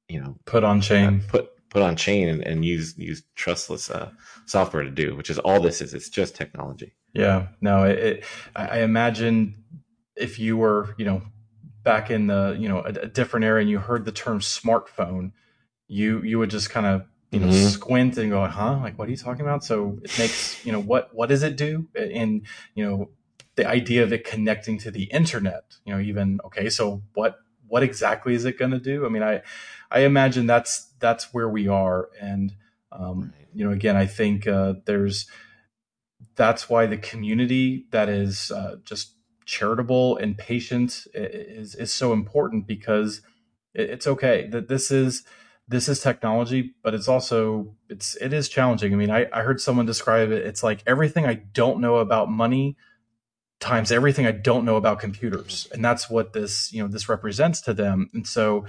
you 0.08 0.22
know, 0.22 0.38
put 0.46 0.64
on 0.64 0.82
chain, 0.82 1.22
uh, 1.26 1.32
put 1.32 1.50
put 1.70 1.82
on 1.82 1.96
chain 1.96 2.30
and, 2.30 2.42
and 2.42 2.64
use 2.64 2.98
use 2.98 3.24
trustless 3.36 3.90
uh, 3.90 4.12
software 4.46 4.84
to 4.84 4.92
do, 4.92 5.16
which 5.16 5.30
is 5.30 5.40
all 5.40 5.60
this 5.60 5.82
is. 5.82 5.94
It's 5.94 6.10
just 6.10 6.36
technology. 6.36 6.94
Yeah, 7.14 7.48
no, 7.62 7.84
it, 7.84 8.00
it, 8.00 8.24
I 8.56 8.80
imagine 8.80 9.64
if 10.16 10.40
you 10.40 10.58
were, 10.58 10.96
you 10.98 11.06
know, 11.06 11.22
back 11.84 12.10
in 12.10 12.28
the, 12.28 12.56
you 12.60 12.70
know, 12.70 12.80
a, 12.80 12.90
a, 12.90 13.08
different 13.08 13.46
era 13.46 13.60
and 13.60 13.70
you 13.70 13.80
heard 13.80 14.06
the 14.06 14.12
term 14.12 14.40
smartphone, 14.40 15.32
you 15.88 16.22
you 16.22 16.40
would 16.40 16.50
just 16.50 16.70
kind 16.70 16.86
of 16.86 17.04
you 17.34 17.40
know 17.40 17.48
mm-hmm. 17.48 17.68
squint 17.68 18.18
and 18.18 18.30
go, 18.30 18.46
huh, 18.46 18.78
like 18.82 18.98
what 18.98 19.08
are 19.08 19.12
you 19.12 19.18
talking 19.18 19.42
about? 19.42 19.64
So 19.64 20.00
it 20.04 20.18
makes 20.20 20.64
you 20.66 20.72
know 20.72 20.80
what 20.80 21.14
what 21.14 21.30
does 21.30 21.44
it 21.44 21.58
do? 21.58 21.88
And 21.96 22.46
you 22.76 22.86
know 22.86 23.10
the 23.56 23.68
idea 23.68 24.04
of 24.04 24.12
it 24.12 24.24
connecting 24.24 24.78
to 24.80 24.92
the 24.92 25.04
internet, 25.06 25.64
you 25.86 25.94
know, 25.94 26.00
even 26.00 26.40
okay, 26.46 26.70
so 26.70 27.02
what 27.14 27.40
what 27.68 27.84
exactly 27.84 28.36
is 28.36 28.46
it 28.46 28.60
going 28.60 28.72
to 28.72 28.80
do? 28.80 29.06
I 29.06 29.10
mean, 29.10 29.24
I 29.24 29.42
I 29.92 30.02
imagine 30.02 30.46
that's 30.46 30.92
that's 31.00 31.34
where 31.34 31.50
we 31.50 31.68
are, 31.68 32.10
and 32.22 32.54
um, 32.92 33.34
you 33.54 33.66
know, 33.66 33.72
again, 33.72 33.96
I 33.96 34.06
think 34.06 34.48
uh, 34.48 34.76
there's 34.86 35.28
that's 36.36 36.70
why 36.70 36.86
the 36.86 36.98
community 36.98 37.86
that 37.92 38.10
is 38.10 38.52
uh, 38.52 38.76
just 38.84 39.16
charitable 39.46 40.18
and 40.18 40.38
patient 40.38 41.06
is 41.14 41.76
is 41.76 41.92
so 41.92 42.14
important 42.14 42.66
because 42.68 43.22
it's 43.74 44.08
okay 44.08 44.48
that 44.52 44.68
this 44.68 44.92
is 44.92 45.24
this 45.68 45.88
is 45.88 46.02
technology, 46.02 46.74
but 46.84 46.94
it's 46.94 47.08
also 47.08 47.76
it's 47.90 48.16
it 48.18 48.34
is 48.34 48.50
challenging. 48.50 48.94
I 48.94 48.98
mean, 48.98 49.12
I, 49.12 49.28
I 49.32 49.42
heard 49.42 49.62
someone 49.62 49.86
describe 49.86 50.32
it. 50.32 50.46
It's 50.46 50.64
like 50.64 50.84
everything 50.86 51.26
I 51.26 51.36
don't 51.36 51.80
know 51.80 51.98
about 51.98 52.30
money 52.30 52.76
times 53.60 53.94
everything 53.94 54.26
I 54.26 54.32
don't 54.32 54.66
know 54.66 54.76
about 54.76 55.00
computers, 55.00 55.70
and 55.72 55.84
that's 55.84 56.10
what 56.10 56.34
this 56.34 56.74
you 56.74 56.82
know 56.84 56.90
this 56.90 57.08
represents 57.08 57.62
to 57.62 57.74
them. 57.74 58.10
And 58.14 58.28
so 58.28 58.66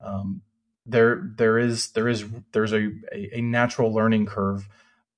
um, 0.00 0.42
there 0.86 1.30
there 1.36 1.58
is 1.58 1.90
there 1.92 2.08
is 2.08 2.24
there's 2.52 2.72
a, 2.72 2.90
a, 3.12 3.38
a 3.38 3.40
natural 3.40 3.92
learning 3.92 4.26
curve 4.26 4.68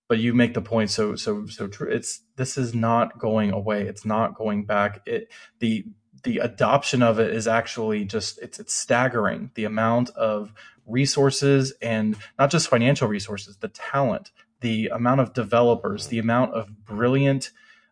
but 0.09 0.19
you 0.19 0.33
make 0.33 0.55
the 0.55 0.63
point 0.63 0.91
so 0.91 1.15
so 1.15 1.47
so 1.47 1.69
true. 1.69 1.91
It's 1.91 2.23
this 2.37 2.57
is 2.57 2.75
not 2.75 3.19
going 3.19 3.53
away. 3.53 3.83
It's 3.83 4.05
not 4.05 4.35
going 4.35 4.65
back. 4.65 5.03
It 5.07 5.31
the 5.61 5.85
the 6.23 6.39
adoption 6.39 7.03
of 7.03 7.19
it 7.19 7.35
is 7.35 7.47
actually 7.47 8.05
just 8.05 8.39
it's 8.41 8.59
it's 8.59 8.75
staggering. 8.75 9.51
The 9.55 9.65
amount 9.65 10.11
of 10.11 10.53
resources 10.87 11.73
and 11.83 12.17
not 12.39 12.51
just 12.51 12.69
financial 12.69 13.09
resources, 13.09 13.57
the 13.59 13.69
talent, 13.69 14.31
the 14.61 14.89
amount 14.89 15.21
of 15.21 15.35
developers, 15.35 16.09
the 16.09 16.19
amount 16.19 16.55
of 16.55 16.85
brilliant 16.85 17.51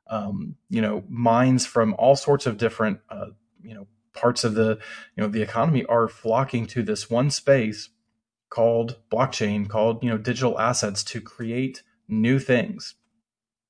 um, 0.09 0.57
you 0.71 0.81
know 0.81 1.05
minds 1.09 1.67
from 1.67 1.95
all 1.99 2.17
sorts 2.17 2.47
of 2.47 2.59
different 2.59 3.01
uh, 3.11 3.27
you 3.63 3.75
know 3.75 3.87
parts 4.13 4.45
of 4.45 4.55
the 4.55 4.79
you 5.17 5.23
know 5.23 5.29
the 5.29 5.43
economy 5.43 5.85
are 5.87 6.09
flocking 6.09 6.67
to 6.67 6.83
this 6.83 7.11
one 7.11 7.31
space 7.31 7.91
called 8.49 8.97
blockchain 9.11 9.69
called 9.69 10.03
you 10.03 10.11
know 10.11 10.19
digital 10.19 10.59
assets 10.59 11.03
to 11.03 11.21
create 11.21 11.83
new 12.09 12.39
things 12.39 12.95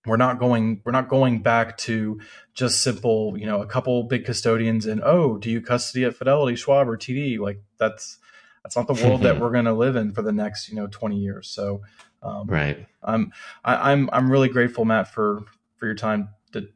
we're 0.06 0.16
not 0.16 0.38
going 0.38 0.80
we're 0.84 0.92
not 0.92 1.08
going 1.08 1.40
back 1.40 1.76
to 1.76 2.20
just 2.54 2.82
simple 2.82 3.36
you 3.36 3.46
know 3.46 3.60
a 3.60 3.66
couple 3.66 4.02
big 4.04 4.24
custodians 4.24 4.86
and 4.86 5.02
oh 5.02 5.36
do 5.36 5.50
you 5.50 5.60
custody 5.60 6.04
at 6.04 6.14
fidelity 6.14 6.56
schwab 6.56 6.88
or 6.88 6.96
td 6.96 7.38
like 7.38 7.60
that's 7.78 8.18
that's 8.66 8.74
not 8.74 8.88
the 8.88 8.94
world 9.06 9.22
that 9.22 9.38
we're 9.38 9.52
going 9.52 9.66
to 9.66 9.72
live 9.72 9.94
in 9.94 10.12
for 10.12 10.22
the 10.22 10.32
next 10.32 10.68
you 10.68 10.74
know 10.74 10.88
20 10.88 11.16
years. 11.16 11.48
So 11.48 11.82
um, 12.22 12.48
right. 12.48 12.84
I'm 13.02 13.32
I, 13.64 13.92
am 13.92 14.10
i 14.12 14.16
i'm 14.16 14.30
really 14.30 14.48
grateful 14.48 14.84
matt 14.84 15.08
for 15.08 15.44
for 15.76 15.86
your 15.86 15.94
time. 15.94 16.30
Did 16.52 16.68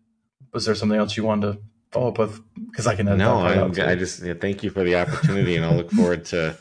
was 0.53 0.65
there 0.67 0.77
something 0.77 0.99
else 0.99 1.17
you 1.17 1.25
wanted 1.25 1.53
to 1.53 1.61
follow 1.91 2.09
up 2.09 2.19
with? 2.19 2.41
Because 2.71 2.87
i 2.87 2.95
can 2.95 3.07
no 3.07 3.39
I, 3.39 3.91
I 3.91 3.97
just 3.97 4.23
yeah, 4.23 4.35
thank 4.35 4.63
you 4.63 4.71
for 4.71 4.85
the 4.85 4.95
opportunity 4.95 5.57
and 5.57 5.65
i'll 5.65 5.75
look 5.75 5.91
forward 5.91 6.25
to 6.27 6.57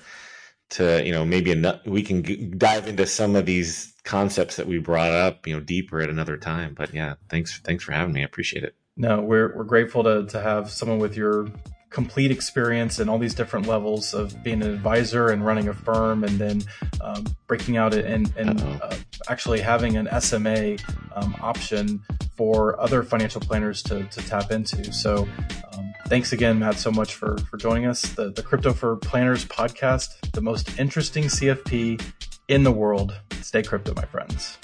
to 0.69 1.03
you 1.05 1.11
know 1.11 1.25
maybe 1.25 1.51
a, 1.51 1.81
we 1.85 2.01
can 2.01 2.23
g- 2.23 2.51
dive 2.57 2.87
into 2.87 3.05
some 3.05 3.35
of 3.35 3.45
these 3.45 3.93
concepts 4.03 4.55
that 4.55 4.67
we 4.67 4.79
brought 4.79 5.11
up 5.11 5.47
you 5.47 5.53
know 5.53 5.59
deeper 5.59 6.01
at 6.01 6.09
another 6.09 6.37
time 6.37 6.73
but 6.73 6.93
yeah 6.93 7.15
thanks 7.29 7.59
thanks 7.59 7.83
for 7.83 7.91
having 7.91 8.13
me 8.13 8.21
i 8.21 8.25
appreciate 8.25 8.63
it 8.63 8.75
no 8.97 9.21
we're 9.21 9.55
we're 9.55 9.63
grateful 9.63 10.03
to 10.03 10.25
to 10.27 10.39
have 10.39 10.69
someone 10.69 10.99
with 10.99 11.15
your 11.15 11.47
complete 11.89 12.29
experience 12.29 12.99
and 12.99 13.09
all 13.09 13.17
these 13.17 13.33
different 13.33 13.65
levels 13.65 14.13
of 14.13 14.43
being 14.43 14.61
an 14.61 14.71
advisor 14.71 15.29
and 15.29 15.45
running 15.45 15.67
a 15.67 15.73
firm 15.73 16.23
and 16.23 16.37
then 16.37 16.63
um, 17.01 17.25
breaking 17.47 17.77
out 17.77 17.93
and, 17.93 18.31
and 18.37 18.61
uh, 18.61 18.95
actually 19.27 19.59
having 19.59 19.97
an 19.97 20.07
SMA 20.21 20.77
um, 21.15 21.35
option 21.41 22.01
for 22.35 22.79
other 22.79 23.01
financial 23.01 23.41
planners 23.41 23.81
to, 23.81 24.03
to 24.05 24.21
tap 24.27 24.51
into. 24.51 24.93
So 24.93 25.27
um, 25.73 25.88
thanks 26.09 26.33
again, 26.33 26.57
Matt, 26.57 26.75
so 26.75 26.91
much 26.91 27.13
for, 27.13 27.37
for 27.37 27.57
joining 27.57 27.85
us. 27.85 28.01
The, 28.01 28.31
the 28.31 28.41
Crypto 28.41 28.73
for 28.73 28.95
Planners 28.97 29.45
podcast, 29.45 30.31
the 30.31 30.41
most 30.41 30.79
interesting 30.79 31.25
CFP 31.25 32.01
in 32.47 32.63
the 32.63 32.71
world. 32.71 33.19
Stay 33.41 33.61
crypto, 33.61 33.93
my 33.95 34.05
friends. 34.05 34.57